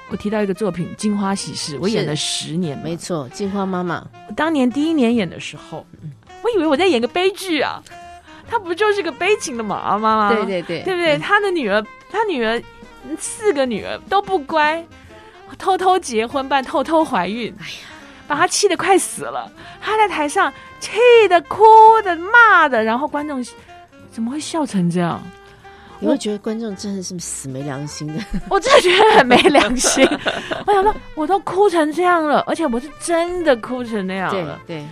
[0.10, 2.76] 我提到一个作品《金花喜事》，我演了十年。
[2.80, 4.04] 没错，金花妈妈。
[4.28, 5.86] 我当年第一年演的时候，
[6.42, 7.80] 我以为我在演个悲剧啊，
[8.50, 10.34] 她不就是个悲情的妈妈吗？
[10.34, 11.16] 对对对，对不对？
[11.20, 11.80] 她的女儿，
[12.12, 12.60] 她女儿
[13.20, 14.84] 四个女儿都不乖，
[15.60, 17.54] 偷偷结婚，办偷偷怀孕。
[17.60, 17.72] 哎呀，
[18.28, 19.52] 把他气得快死了。
[19.82, 20.92] 他在台上气
[21.30, 21.64] 的、哭
[22.04, 23.44] 的、骂的，然后观众
[24.12, 25.22] 怎么会笑成这样？
[26.00, 30.06] 你会觉得观众真的是死没良心的， 我真的觉得很没良心。
[30.68, 34.86] 我想说，我都哭成这样了，而且我是真的哭成那样了，对，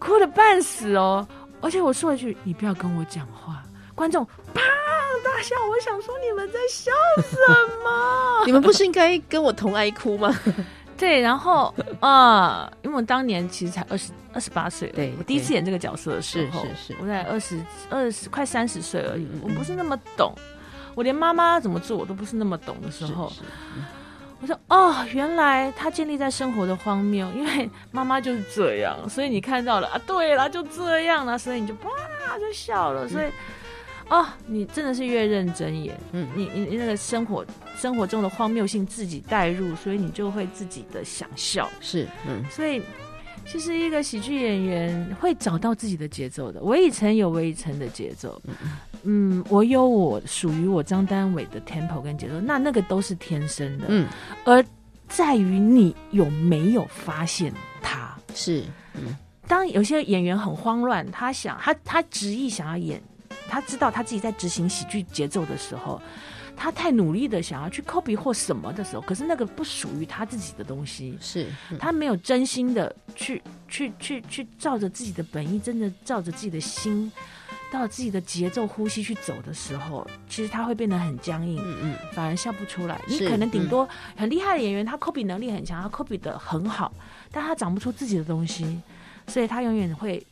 [0.00, 1.26] 哭的半死哦。
[1.60, 3.62] 而且我说一句：“你不要跟我讲话。”
[3.94, 4.60] 观众啪
[5.24, 5.54] 大笑。
[5.70, 6.90] 我想说，你们在笑
[7.22, 7.36] 什
[7.82, 8.42] 么？
[8.44, 10.34] 你们不是应该跟我同哀哭吗？
[10.96, 20.32] 对，然后啊，因为我当年其实才二十二十八岁，对我第一次演这个角色的时候，是是是，我在二十二十快三十岁而已，我不是那么懂。
[20.94, 23.30] 我连妈妈怎么做我都不是那么懂的时候，
[24.40, 33.26] 我说哦，原来他建立在生活的荒谬，因为妈妈就是这样，所以你看到了啊，对了，就这样了，所以你就哇就笑了，所以
[34.08, 37.44] 哦，你真的是越认真演，嗯，你你你那个生活
[37.76, 42.80] 生活中的荒谬性自己带入，所以你就会自己的想笑，是，嗯，所以
[43.44, 46.62] 其实一个喜剧演员会找到自己的节奏的。
[46.62, 48.40] 我以诚有我以诚的节奏，
[49.02, 54.06] 嗯，我有我属于我张丹伟的 tempo 跟节奏，那那个都是天生的，嗯，
[54.44, 54.64] 而
[55.08, 58.64] 在于你有没有发现他是，
[58.94, 59.16] 嗯，
[59.48, 63.00] 当有些演员很慌乱，他想他他执意想要演，
[63.48, 66.00] 他知道他自己在执行喜剧节奏的时候。
[66.58, 71.46] 他太努力的想要去 copy 或什么的时候，可是那个不属于他自己的东西，是
[71.78, 77.12] 他没有真心的去去去去照着自己的本意，真的照着自己的心，
[77.70, 82.98] 到自己的节奏呼吸去走的时候，其实他会变得很僵硬，嗯嗯，反而笑不出来。
[83.06, 86.90] 你可能顶多很厉害的演员，他 copy 能力很强，他 copy 的很好，
[87.30, 88.80] 但他长不出自己的东西，
[89.26, 90.26] 所以他永远会。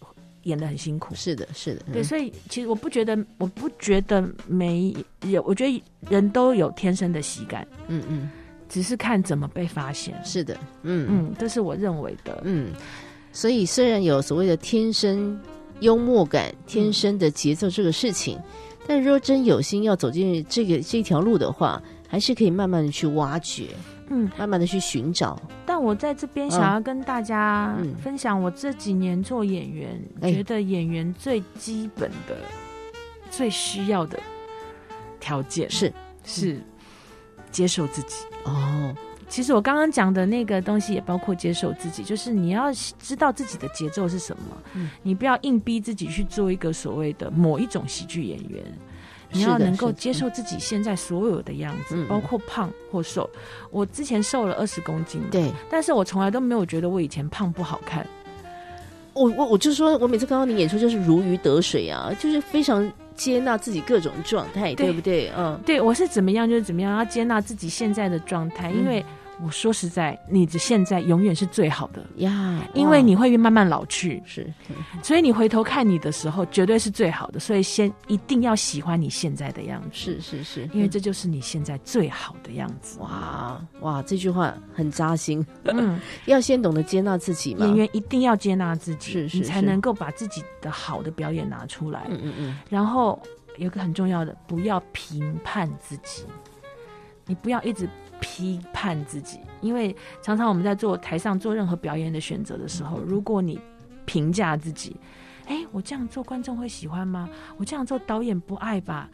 [0.44, 8.30] 演的很辛苦，是的，是的，对，所以其实我不觉得，我不觉得没有，我觉得人都有天生的喜感，嗯嗯，
[8.68, 11.06] 只是看怎么被发现，是的，嗯。
[11.10, 12.72] 嗯，这是我认为的，嗯，
[13.32, 15.38] 所以虽然有所谓的天生
[15.80, 18.38] 幽默感、天生的节奏这个事情，
[18.86, 23.68] 但若真有心要走进这个这条路的话，还是可以慢慢的去挖掘。
[24.08, 25.40] 嗯，慢慢的去寻找。
[25.66, 32.36] 但我在这边想要跟大家分享，我这几年做演员，觉得演员最基本的、
[33.30, 34.18] 最需要的
[35.18, 35.92] 条件是。
[36.26, 36.58] 是
[37.50, 38.24] 接受自己。
[38.44, 38.94] 哦，
[39.28, 48.64] 其实我刚刚讲的那个东西也包括接受自己，就是你要知道自己的节奏是什么，你不要硬逼自己去做一个所谓的某一种喜剧演员。
[49.34, 53.28] 你要能够接受自己现在所有的样子，包括胖或瘦。
[53.70, 58.06] 我之前瘦了二十公斤，对，但是我从来都没有觉得我以前胖不好看。
[59.12, 65.30] 我我我就说，我每次看到你演出就是如鱼得水啊，就是非常接纳自己各种状态，对不对？
[65.36, 69.04] 嗯，对我是怎么样就是怎么样，要接纳自己现在的状态，因为。
[69.42, 74.52] 我说实在，你的现在永远是最好的呀，因为你会慢慢老去，是，
[75.02, 77.40] 所以你回头看你的时候，绝对是最好的。
[77.40, 82.98] 所以先一定要喜欢你现在的样子，是是是，因为这就是你现在最好的样子。
[83.00, 85.44] 哇哇，这句话很扎心。
[85.64, 92.06] 嗯， 要先懂得接纳自己嘛，演员一定要接纳自己，是是，你才能够把自己的好的表演拿出来。
[92.08, 92.58] 嗯嗯嗯。
[92.70, 93.20] 然后
[93.58, 96.24] 有个很重要的，不要评判自己，
[97.26, 97.88] 你不要一直。
[98.20, 103.60] 批判自己，因为常常我们在做台上做任何表演的选择的时候，如果你
[104.06, 104.96] 评价自己，
[105.46, 107.28] 哎，我这样做观众会喜欢吗？
[107.58, 109.10] 我这样做导演不爱吧？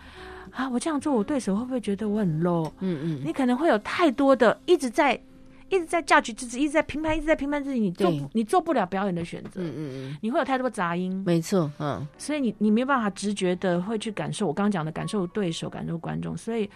[0.53, 2.71] 啊，我这样做我对手会不会觉得我很 low？
[2.79, 5.21] 嗯嗯，你可能会有太多的一直在
[5.69, 9.61] 一直在 judge 自己，一直在评判，一直在评判自己，你做你做不了表演的选择。
[9.61, 11.21] 嗯嗯嗯，你会有太多杂音。
[11.27, 16.71] 没错，嗯，所以你你没有办法直觉的会去感受我刚刚讲的感受对手，感受观众，所以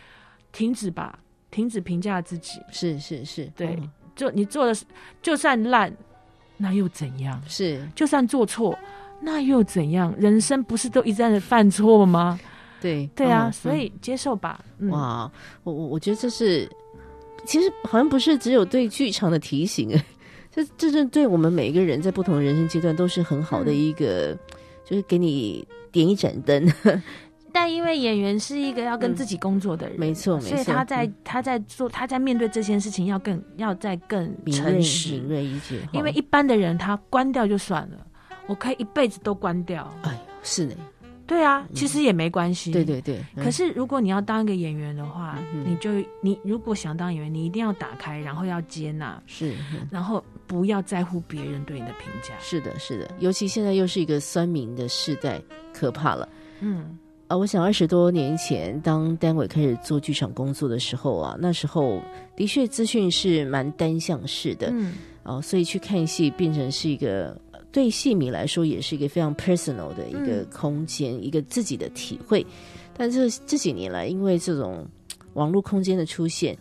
[0.50, 1.16] 停止吧。
[1.54, 3.78] 停止评价自己，是是是，对，
[4.16, 4.76] 就你做的
[5.22, 5.96] 就算烂，
[6.56, 7.40] 那又怎样？
[7.46, 8.76] 是，就算做错，
[9.20, 10.12] 那又怎样？
[10.18, 12.40] 人生不是都一直在犯错吗？
[12.80, 14.64] 对对啊，所以接受吧。
[14.88, 15.30] 哇，
[15.62, 16.68] 我我我觉得这是，
[17.46, 20.04] 其实好像不是只有对剧场的提醒，哎，
[20.50, 24.36] 这这是对我们每一个人在不同的人生阶段都是很好的一个，
[24.84, 26.68] 就是给你点一盏灯。
[27.54, 35.78] 但因为演员是一个要跟自己工作的人，没错，没错所以他在他在做他在面对这件事情要更要再更诚实、敏锐一些。
[35.92, 38.04] 因为一般的人他关掉就算了，
[38.48, 39.88] 我可以一辈子都关掉。
[40.02, 40.74] 哎，是的，
[41.28, 42.72] 对啊，其实也没关系。
[42.72, 43.20] 对对对。
[43.36, 49.54] 可是如果你要当一个演员的话，你就你如果想当演员，你一定要打开，然后要接纳，是，
[49.92, 52.34] 然后不要在乎别人对你的评价。
[52.40, 55.40] 是的，是的，尤其现在又是一个酸民的时代，
[55.72, 56.28] 可怕了。
[56.58, 56.98] 嗯。
[57.26, 62.00] 啊，我想二十多年前，当单伟开始做剧场工作的时候啊，那时候
[62.36, 67.34] 的确资讯是蛮单向式的，嗯，哦，所以去看戏变成是一个
[67.72, 72.44] 对戏迷来说也是一个非常 personal 的一个空间，一个自己的体会。
[72.96, 74.86] 但这这几年来，因为这种
[75.32, 76.56] 网络空间的出现。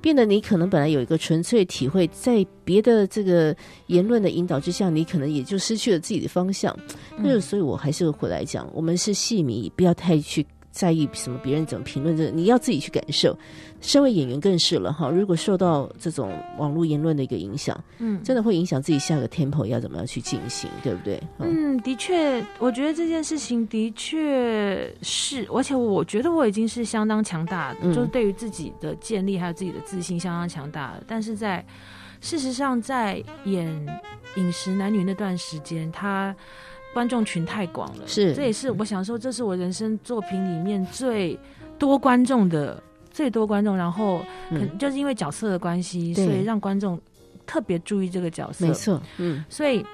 [0.00, 3.54] 变得你可能本来有一个纯粹体会，在别的这个
[3.86, 6.76] 言论的引导之下，你可能也就失去了自己的方向。
[7.16, 10.46] 那所以我还是回来讲，我们是戏迷，不要太去。
[10.78, 13.36] 在意什么别人怎么评论这个，你要自己去感受。
[13.80, 21.20] 身为演员更是了哈，如果受到这种网络言论的一个影响，嗯，真的会影响自己下个 tempo 要怎么样去进行，对不对？
[21.38, 30.94] 嗯，的确，我觉得这件事情的确是，而且我觉得我已经是相当强大的，就是对于自己的建立还有自己的自信相当强大。
[31.08, 31.64] 但是在
[32.20, 33.68] 事实上，在演
[34.40, 36.32] 《饮食男女》那段时间，他。
[36.94, 41.38] 观众群太广了，是，这也是我想说，这是我人生作品里面最
[41.78, 47.00] 多观众的最多观众，然后可能就是因为角色的关系，所以让观众
[47.46, 49.84] 特别注意这个角色，没错，嗯，所以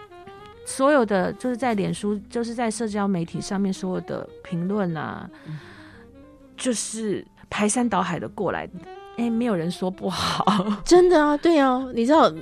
[0.64, 5.28] 所有的就是在脸书，就是在社交媒体上面所有的评论啊，
[6.56, 8.68] 就是排山倒海的过来，
[9.16, 10.44] 哎，没有人说不好，
[10.84, 12.32] 真的啊，对啊，你知道，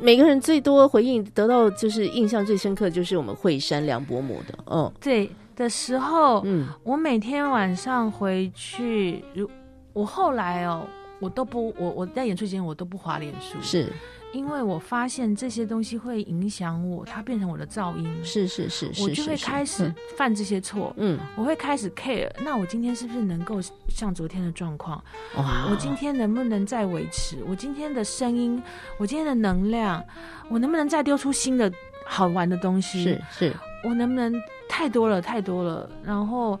[0.00, 9.48] 每个人最多回应得到就是印象最深刻，就是我们惠山梁伯母的，嗯，对的时候，嗯，我每天晚上回去，如
[9.92, 10.86] 我后来哦，
[11.18, 13.92] 我都不，我我在演出前我都不滑脸书，是。
[14.32, 18.06] 因为我发现这些东西会影响我，它变成我的噪音。
[18.22, 20.92] 是是是，我就会开始犯这些错。
[20.98, 22.30] 嗯，我会开始 care。
[22.44, 23.58] 那我今天是不是能够
[23.88, 25.02] 像昨天的状况？
[25.36, 25.66] 哇！
[25.70, 27.42] 我今天能不能再维持？
[27.48, 28.62] 我今天的声音，
[28.98, 30.04] 我今天的能量，
[30.50, 31.72] 我能不能再丢出新的
[32.06, 33.04] 好玩的东西？
[33.04, 34.32] 是是，我能不能
[34.68, 35.90] 太多了太多了？
[36.04, 36.60] 然后，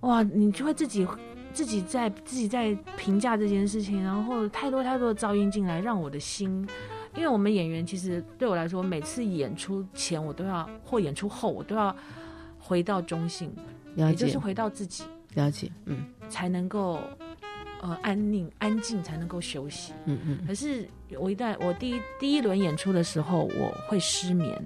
[0.00, 1.06] 哇，你就会自己。
[1.56, 6.50] 自己在自己在评价这件事情，然后太多太多的噪音进来，让我的心，
[7.14, 11.96] 因为我们演员其实对我来说，每次演出前我都要，或演出后我都要
[12.58, 13.50] 回到中性，
[13.94, 17.00] 也就是回到自己，了解，嗯，才能够
[17.80, 20.46] 呃安宁安静，才能够休息，嗯嗯。
[20.46, 20.86] 可是
[21.18, 24.62] 我一旦我第一第一轮演出的时候，我会失眠。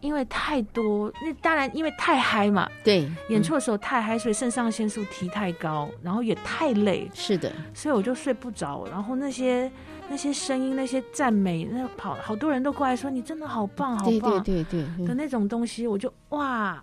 [0.00, 2.68] 因为太多，那当然因为太嗨嘛。
[2.82, 7.10] 对，演出的时候太嗨，所以肾上腺素提太高，然后也太累。
[7.14, 8.86] 是的，所以我就睡不着。
[8.90, 9.70] 然后那些
[10.08, 16.82] 那些声音，那些赞美，那跑好多人都过来说你真的好棒，好棒，对对对对的那种东西，我就哇，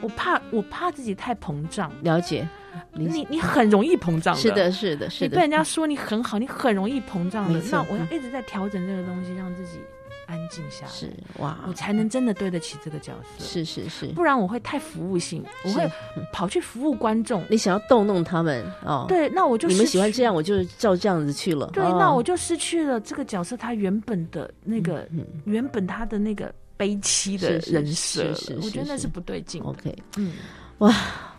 [0.00, 1.92] 我怕我怕自己太膨胀。
[2.02, 2.48] 了解，
[2.92, 4.36] 你你很容易膨胀。
[4.36, 5.26] 是的，是的，是的。
[5.26, 7.60] 你被人家说你很好，你很容易膨胀的。
[7.70, 9.80] 那我要一直在调整这个东西，让自己。
[10.26, 13.44] 安静下来是哇，我才能真的对得起这个角色。
[13.44, 15.90] 是是是，不然我会太服务性，我会
[16.32, 17.44] 跑去服务观众。
[17.50, 19.06] 你想要逗弄他们哦？
[19.08, 21.70] 对，那我就你们喜欢这样，我就照这样子去了。
[21.72, 25.08] 对，那我就失去了这个角色他原本的那个
[25.44, 28.34] 原本他的那个悲戚的人设。
[28.34, 29.62] 是是，我觉得那是不对劲。
[29.62, 30.32] OK，嗯，
[30.78, 30.94] 哇，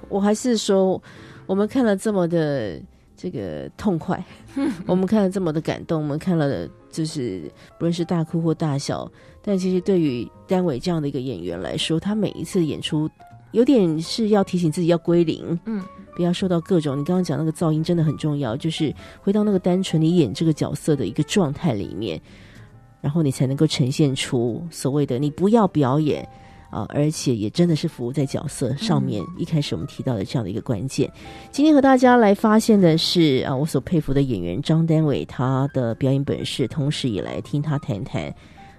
[0.09, 1.01] 我还是说，
[1.45, 2.79] 我们看了这么的
[3.15, 4.23] 这个痛快，
[4.87, 6.67] 我们看了这么的感动，我们看了。
[6.93, 9.11] 就是不论是大哭或大笑，
[9.41, 13.09] 但其实对于丹伟这样的一个演员来说，他每一次演出
[13.51, 15.83] 有点是要提醒自己要归零，嗯，
[16.15, 22.21] 不要受到各种你刚刚讲那个噪音真的很重要，就是回到那个单纯你演这个角色的一个状态里面，
[23.01, 26.23] 然后你才能够呈现出所谓的你不要表演。
[26.73, 29.23] 啊，而且也真的是服务在角色上面。
[29.37, 31.07] 一开始我们提到的这样的一个关键，
[31.51, 38.33] 今天和大家来发现的是啊，我所佩服的演员张丹伟他的表演本事，同时也来听他谈谈。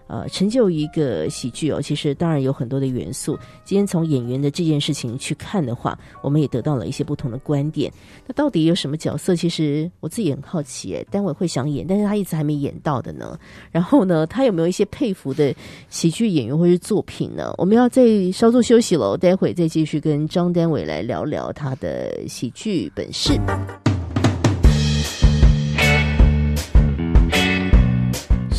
[0.07, 3.38] 呃，成就一个喜剧哦，其实当然有很多的元素。
[3.64, 7.92] 今天从演员的这件事情去看的话，我们也得到了一些不同的观点。
[8.26, 9.34] 那到底有什么角色？
[9.34, 13.38] 其实我自己很好奇，哎，单伟会想演，但是他一直还没演到的呢。
[13.72, 15.55] 然后呢，他有没有一些佩服的
[15.88, 17.52] 喜剧演员或是作品呢？
[17.57, 23.32] 我们要再稍作休息喽，待会再继续跟张丹伟来聊聊他的喜剧本事。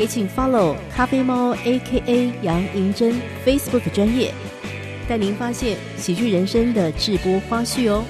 [0.00, 4.32] 也请 follow 咖啡猫 A.K.A 杨银珍 Facebook 专业，
[5.06, 8.02] 带您发现喜剧人生的直播花絮哦。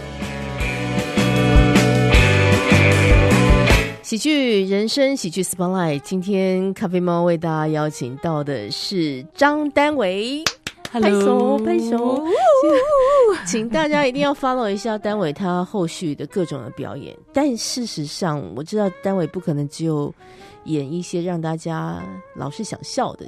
[4.05, 10.45] 喜剧人生，喜剧 Spotlight，今天咖啡猫为大家邀请到的是张丹伟。
[10.93, 12.21] 拍手拍手，
[13.47, 17.17] 请大家一定要 follow 一下丹伟他后续的各种的表演。
[17.33, 20.13] 但事实上，我知道丹伟不可能只有。
[20.65, 22.03] 演一些让大家
[22.37, 23.27] 老是想笑的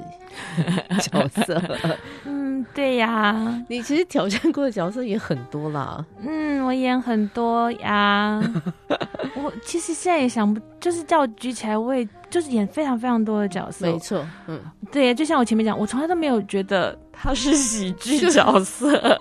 [1.01, 1.61] 角色，
[2.25, 6.05] 嗯，对呀，你其实挑战过的角色也很多啦。
[6.21, 8.43] 嗯，我演很多呀。
[9.35, 13.87] 我其实现在也想不，就是叫我举起来，我也就是演非常非常多的角色。
[13.87, 14.61] 没错，嗯，
[14.91, 19.21] 对，就像我前面讲，我从来都没有觉得他是喜剧角色。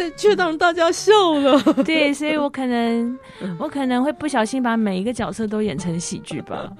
[0.00, 1.62] 对，却让大家笑了。
[1.84, 3.18] 对，所以我可能，
[3.58, 6.72] 我可能会不小心把每一个角色都演成喜剧吧。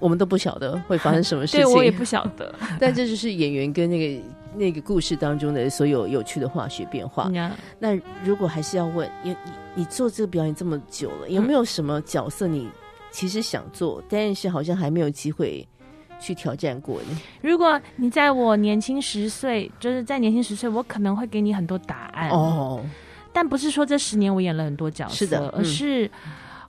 [0.00, 2.52] 我们都不晓得会发生什么事 情，对我也不晓得。
[2.80, 4.22] 但这就是演员跟那个
[4.56, 7.30] 那个故事当中的所有有趣的化学变化。
[7.78, 9.36] 那如果还是要问，你你
[9.76, 12.68] 你做这个表演这么久了，有没有什么角色你
[13.12, 15.64] 其实想做，但是好像还没有机会？
[16.22, 17.18] 去挑战过呢？
[17.42, 22.80] 如果你在我年轻十岁，就是在年轻十岁，我可能会给你很多答案哦。
[23.32, 26.10] 但不是说这十年我演了很多角色，是的而是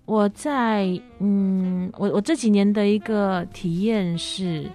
[0.06, 4.70] 我在嗯，我我这几年的一个体验是，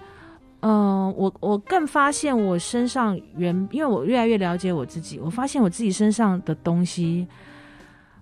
[0.61, 7.27] 嗯，我我更发现我身上原，因为我越来越了解我自己，我发现我自己身上的东西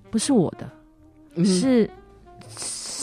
[0.10, 1.90] 不是我的，是。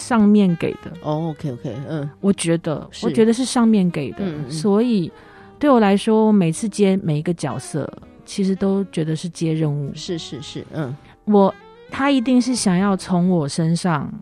[0.06, 0.92] 上面给的。
[1.02, 5.10] 哦，OK OK，嗯，我觉得，我觉得是上面给的，所以
[5.58, 7.90] 对我来说，每次接每一个角色，
[8.26, 10.94] 其实都觉得是接任务，是是是，嗯，
[11.24, 11.54] 我
[11.90, 14.12] 他一定是想要从我身上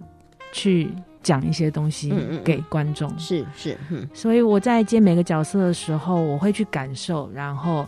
[0.53, 0.91] 去
[1.22, 2.12] 讲一些东西
[2.45, 7.85] 给观众，是是，嗯，所以我在接每个角色的时候，我会去感受，然后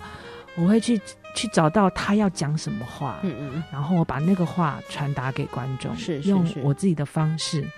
[0.56, 1.00] 我会去。
[1.34, 7.68] 去找到他要讲什么话，嗯嗯，然后我把那个话传达给观众，是用我自己的方式，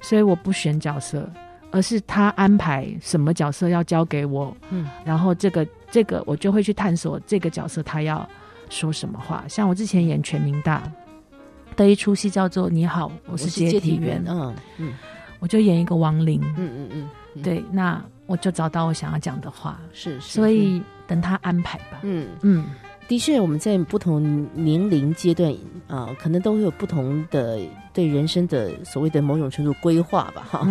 [0.00, 1.30] 所以我不选角色，
[1.70, 8.26] 而是他安排什么角色要交给我，嗯，然后这个这个我就会去探索这个角色他要
[8.70, 9.44] 说什么话。
[9.48, 10.82] 像我之前演全民大
[11.76, 14.94] 的一出戏叫做《你好，我是接体员》，嗯嗯，
[15.40, 22.28] 我就演一个亡灵，嗯嗯嗯，对，那我就找到我想要讲的话，是，所以等他安排吧，嗯。
[22.40, 22.64] 嗯。
[23.06, 25.54] 的确，我们在不同年龄阶段
[25.86, 27.60] 啊，可能都会有不同的
[27.92, 30.68] 对人生的所谓的某种程度规划吧，哈。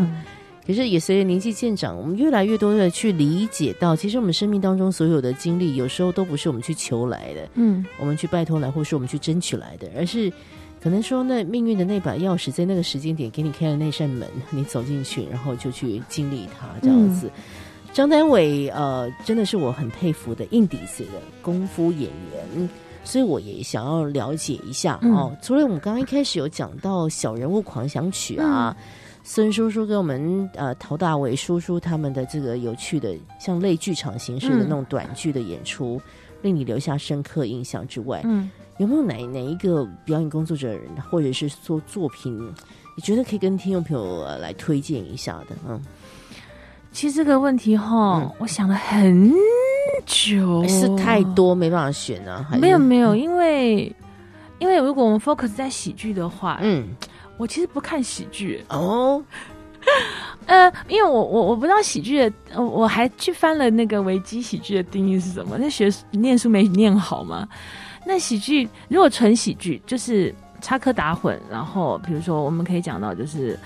[0.66, 10.32] 可是也随着年纪渐长，我们越来越多的去理解到，其实我们生命当中所有的经历，有时候都不是我们去求来的，嗯，我们去拜托来，或是我们去争取来的，而是
[10.82, 17.30] 可能说，那命运的那把钥匙在那个时间点给你开了那扇门，你走进去，然后就去经历它，这样子。
[17.94, 21.12] 张丹伟，呃，真的是我很佩服的硬底子的
[21.44, 22.70] 功夫演员，
[23.04, 25.32] 所以我也想要了解一下哦。
[25.44, 28.76] 除了我们刚刚一开始有讲到《小人物狂想曲》啊，
[29.24, 36.02] 孙叔叔跟我们呃陶大伟叔叔他们的这个有趣的像类剧场形式的那种短剧的演出，
[36.42, 40.76] 令你留下深刻印象之外，嗯，有没有哪哪一个表演工作者
[41.12, 42.36] 或者是说作品，
[42.98, 45.56] 你觉得可以跟听众朋友来推荐一下的？
[45.70, 45.80] 嗯。
[46.94, 49.34] 其实这个问题哈，我想了很
[50.06, 52.48] 久，是太多没办法选啊。
[52.62, 53.94] 没有没有，因为
[54.60, 56.88] 因为如果我们 focus 在喜剧的话，嗯，
[57.36, 59.22] 我其实不看喜剧哦。
[60.46, 65.58] 呃，因为我我我不知道喜剧的，我还去翻了那个维基喜剧的定义是什么。
[65.60, 67.48] 那学念书没念好吗？
[68.06, 73.60] 那喜剧如果纯喜剧，就是插科打诨，然后比如说我们可以讲到就是。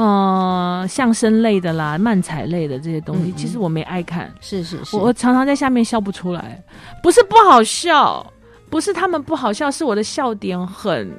[0.00, 4.32] 呃，相声类的啦，漫才类的这些东西，其实我没爱看。
[4.40, 6.58] 是是是，我常常在下面笑不出来，
[7.02, 8.26] 不是不好笑，
[8.70, 11.12] 不是他们不好笑，是我的笑点很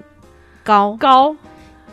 [0.64, 1.36] 高高，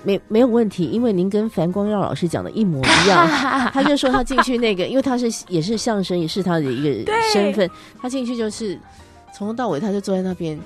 [0.02, 0.86] 没没有问题。
[0.86, 3.28] 因为您跟樊光耀老师讲的一模一样，
[3.70, 7.68] 他就说他进去那个，因为他是也是相声，也是他的一个身份，
[8.00, 8.80] 他进去就是
[9.34, 10.58] 从头到尾他就坐在那边。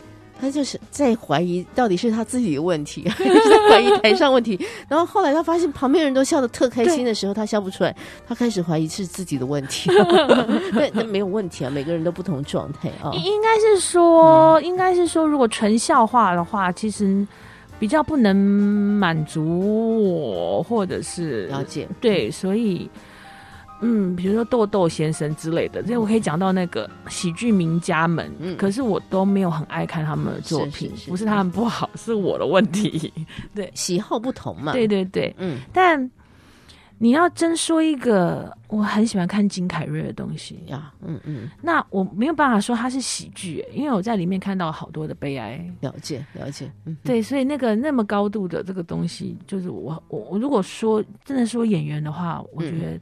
[0.43, 4.59] 他就是在怀疑到底是他自己的问题，还 是在怀疑台上问题。
[4.89, 7.95] 然后后来他发现旁边人都笑得特开心的时候，他笑不出来，
[8.27, 9.89] 他开始怀疑是自己的问题。
[10.75, 13.13] 对，那没有问题啊，每个人都不同状态啊。
[13.15, 17.25] 应该是说，应该是说，如果纯笑话的话，其实
[17.79, 19.45] 比较不能满足
[20.01, 21.87] 我，或者是了解。
[22.01, 22.91] 对，所以。
[23.83, 33.13] 嗯，比如说豆豆先生之类的，这我可以讲到那个喜剧名家们，可是我都没有很爱看他们的作品，不是他们不好，是我的问题。
[33.55, 34.73] 对，喜好不同嘛。
[34.73, 36.11] 对对对，嗯，但。
[36.99, 45.61] 你要真说一个，我很喜欢看金凯瑞的东西呀，嗯嗯，那我没有办法说他是喜剧，因为我在里面看到好多的悲哀。
[45.81, 53.01] 了解了解，嗯，对，所以那个那么高度的这个东西，就是我我我如果说真的说演员的话，我觉得，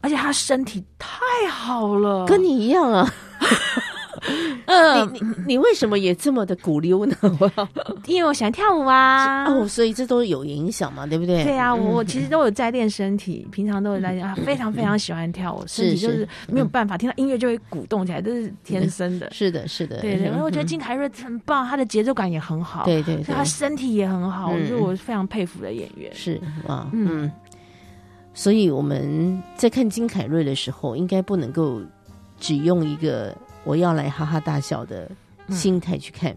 [0.00, 3.12] 而且他身体太好了，跟你一样啊。
[4.66, 7.14] 嗯，你你你为什么也这么的鼓溜呢？
[8.06, 11.42] 因为我喜欢跳舞啊，哦，所以这都有影响嘛，对不对？
[11.42, 19.28] 对啊，我我其实都有在练身体，平常都有在练 啊，非常非常喜欢跳舞，身体就是没有办法，听到音乐就会鼓动起来，这是天生的。
[19.32, 20.28] 是的，是的，对对。
[20.28, 26.08] 因为我觉得金凯瑞很棒，他的节奏感也很好，对对，他身体也很好，我觉得我非常佩服的演员。
[26.14, 27.28] 是啊，嗯，
[28.34, 31.80] 所以我们在看金凯瑞的时候，应该不能够
[32.38, 33.34] 只用一个。
[33.64, 35.08] 我要来哈哈大笑的
[35.50, 36.36] 心态去看。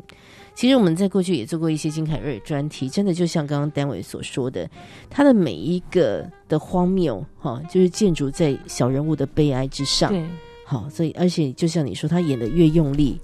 [0.53, 4.69] 其实我们在过去也做过一些金凯瑞专题，真的就像刚刚单伟所说的，
[5.09, 10.11] 他的每一个的荒谬哈，就是建筑在小人物的悲哀之上。
[10.11, 10.23] 对，
[10.65, 13.19] 好，所以而且就像你说，他演的越用力，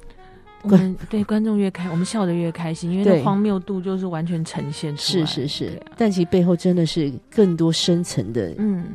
[0.64, 5.26] 我们对观众越开，我们笑得越开心，因为那荒谬度就是完全呈现出来。
[5.26, 8.86] 是是是，但其实背后真的是更多深层的，嗯，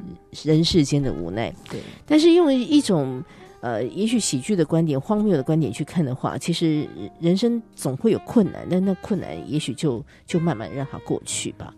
[0.45, 1.53] 人世间的无奈。
[1.71, 3.23] 对，但是用一种
[3.61, 6.87] 呃，也许喜剧的观点、荒谬的观点去看的话，其实
[7.21, 11.75] 人生总会有困难，但那困难也许就就慢慢让它过去吧。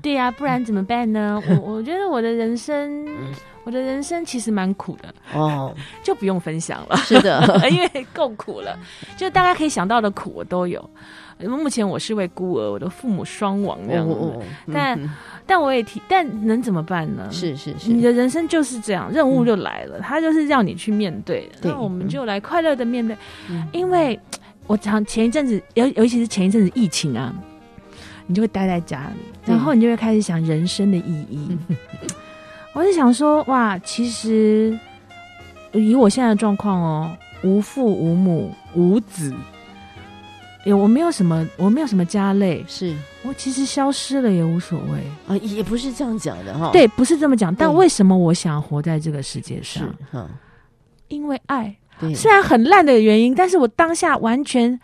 [0.00, 1.40] 对呀，不然怎么办呢？
[1.48, 3.06] 我我觉得我的人生。
[3.64, 6.96] 我的人生其实蛮苦的哦， 就不用分享了。
[6.98, 7.40] 是的，
[7.70, 8.76] 因为够苦了，
[9.16, 10.88] 就大家可以想到的苦我都有。
[11.38, 14.14] 目前我是位孤儿，我的父母双亡这样子，
[14.72, 15.10] 但
[15.44, 17.26] 但我也提，但能怎么办呢？
[17.32, 21.50] 是是是，你的人生就是这样，任务就来了，他就是让你去面对。
[21.60, 23.16] 那我们就来快乐的面对，
[23.72, 24.16] 因为
[24.68, 27.34] 我常前一阵子，尤尤其是前一阵子疫情啊，
[28.28, 31.58] 你就会待在家里，然后你就会开始想人生的意义。
[32.74, 34.78] 我是想说，哇，其实
[35.72, 39.34] 以我现在的状况哦，无父无母无子，
[40.64, 46.70] 也我没有什么，我没有什么家累，是我其实消失了也无所谓啊，也不是这样讲的哈。
[46.72, 49.94] 对，不是这么讲，但为什么我想活在这个世界上？
[50.10, 50.26] 哈，
[51.08, 51.76] 因为爱。
[52.16, 54.80] 虽然很烂的原因，但是我当下完全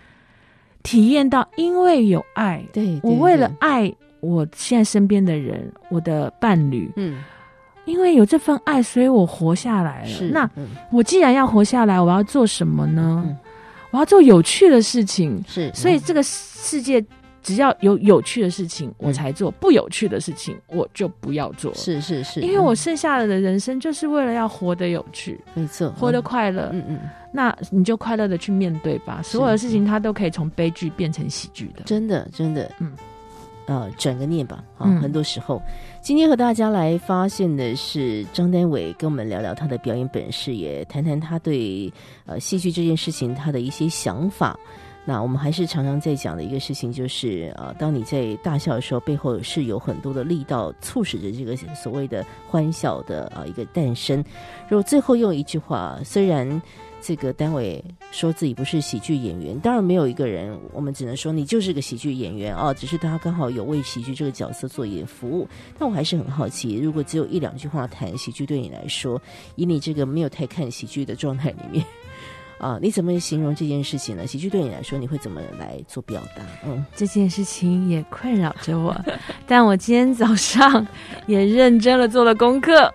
[0.84, 7.18] 体验到，因为有爱，对我为了爱我现在身边的人，我的伴侣，嗯。
[7.88, 10.28] 因为有这份爱，所以我活下来了。
[10.30, 10.48] 那
[10.92, 13.36] 我既然要活下来，我要做什么呢？
[13.90, 15.42] 我要做有趣的事情。
[15.48, 17.02] 是，所以这个世界
[17.42, 21.72] 只要有有趣的事情，我才做；不有趣的事情，我就不要做。
[21.74, 26.68] 是是是，因为我剩下的人生就是为了要活得有趣，没错，活得快乐。
[26.74, 27.00] 嗯嗯，
[27.32, 29.22] 那你就快乐的去面对吧。
[29.22, 31.82] 所有的事情，它都可以从悲剧变成喜剧的。
[31.86, 32.92] 真的，真的，嗯。
[33.66, 34.64] 呃，转个念吧。
[34.78, 35.60] 啊，很多时候，
[36.08, 41.92] 今天和大家来发现的是张丹伟跟我们聊聊他的表演本事，也谈谈他对
[42.24, 44.58] 呃戏剧这件事情他的一些想法。
[45.04, 54.24] 那我们还是常常在讲的一个事情，就是呃，当你在大笑的时候，背后是有很多的力道促使着这个所谓的欢笑的啊一个诞生。
[54.66, 56.62] 如果最后用一句话，虽然。
[57.00, 62.74] 这个单位说自己不是喜剧演员，当然没有一个人，我们只能说你就是个喜剧演员哦。
[62.74, 65.48] 只是他刚好有为喜剧这个角色做一点服务。
[65.78, 69.20] 但我还是很好奇，如果只有一两句话谈喜剧，对你来说，
[69.54, 71.84] 以你这个没有太看喜剧的状态里面，
[72.58, 74.26] 啊，你怎么形容这件事情呢？
[74.26, 76.42] 喜剧对你来说，你会怎么来做表达？
[76.66, 78.94] 嗯， 这件事情也困扰着我，
[79.46, 80.86] 但我今天早上
[81.26, 82.92] 也认真的做了功课，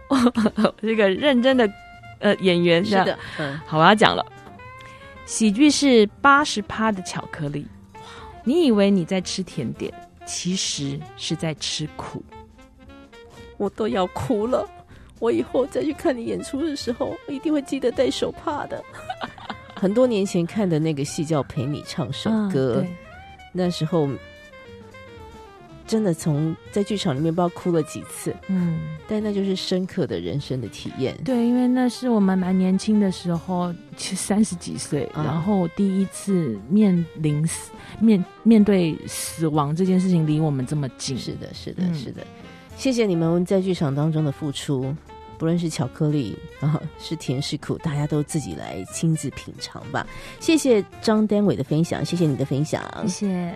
[0.81, 1.69] 这个认真的。
[2.23, 4.25] 呃，演员是的，嗯，好，我要讲了。
[5.25, 7.67] 喜剧是八十趴的巧克力，
[8.43, 9.93] 你以为你在吃甜点，
[10.25, 12.23] 其实是在吃苦。
[13.57, 14.65] 我都要哭了，
[15.19, 18.81] 我以后再去看你演出的时候，我一定会记得戴手帕的。
[19.75, 22.81] 很多年前看的那个戏叫《陪你唱首歌》，
[23.51, 24.09] 那时候。
[25.93, 31.15] 真的从在剧场里面不知道哭了几次，嗯，但那就是深刻的人生的体验。
[31.23, 37.69] 对，因为那是我们蛮年轻的时候，其实三十几岁，然后第一次面临死
[37.99, 41.15] 面面对死亡这件事情离我们这么近。
[41.15, 42.25] 是的，是的，是的。
[42.75, 44.95] 谢谢你们在剧场当中的付出，
[45.37, 50.07] 不论是巧克力啊，是甜是苦，大家都自己来亲自品尝吧。
[50.39, 53.55] 谢谢张丹伟的分享，谢谢你的分享，谢谢。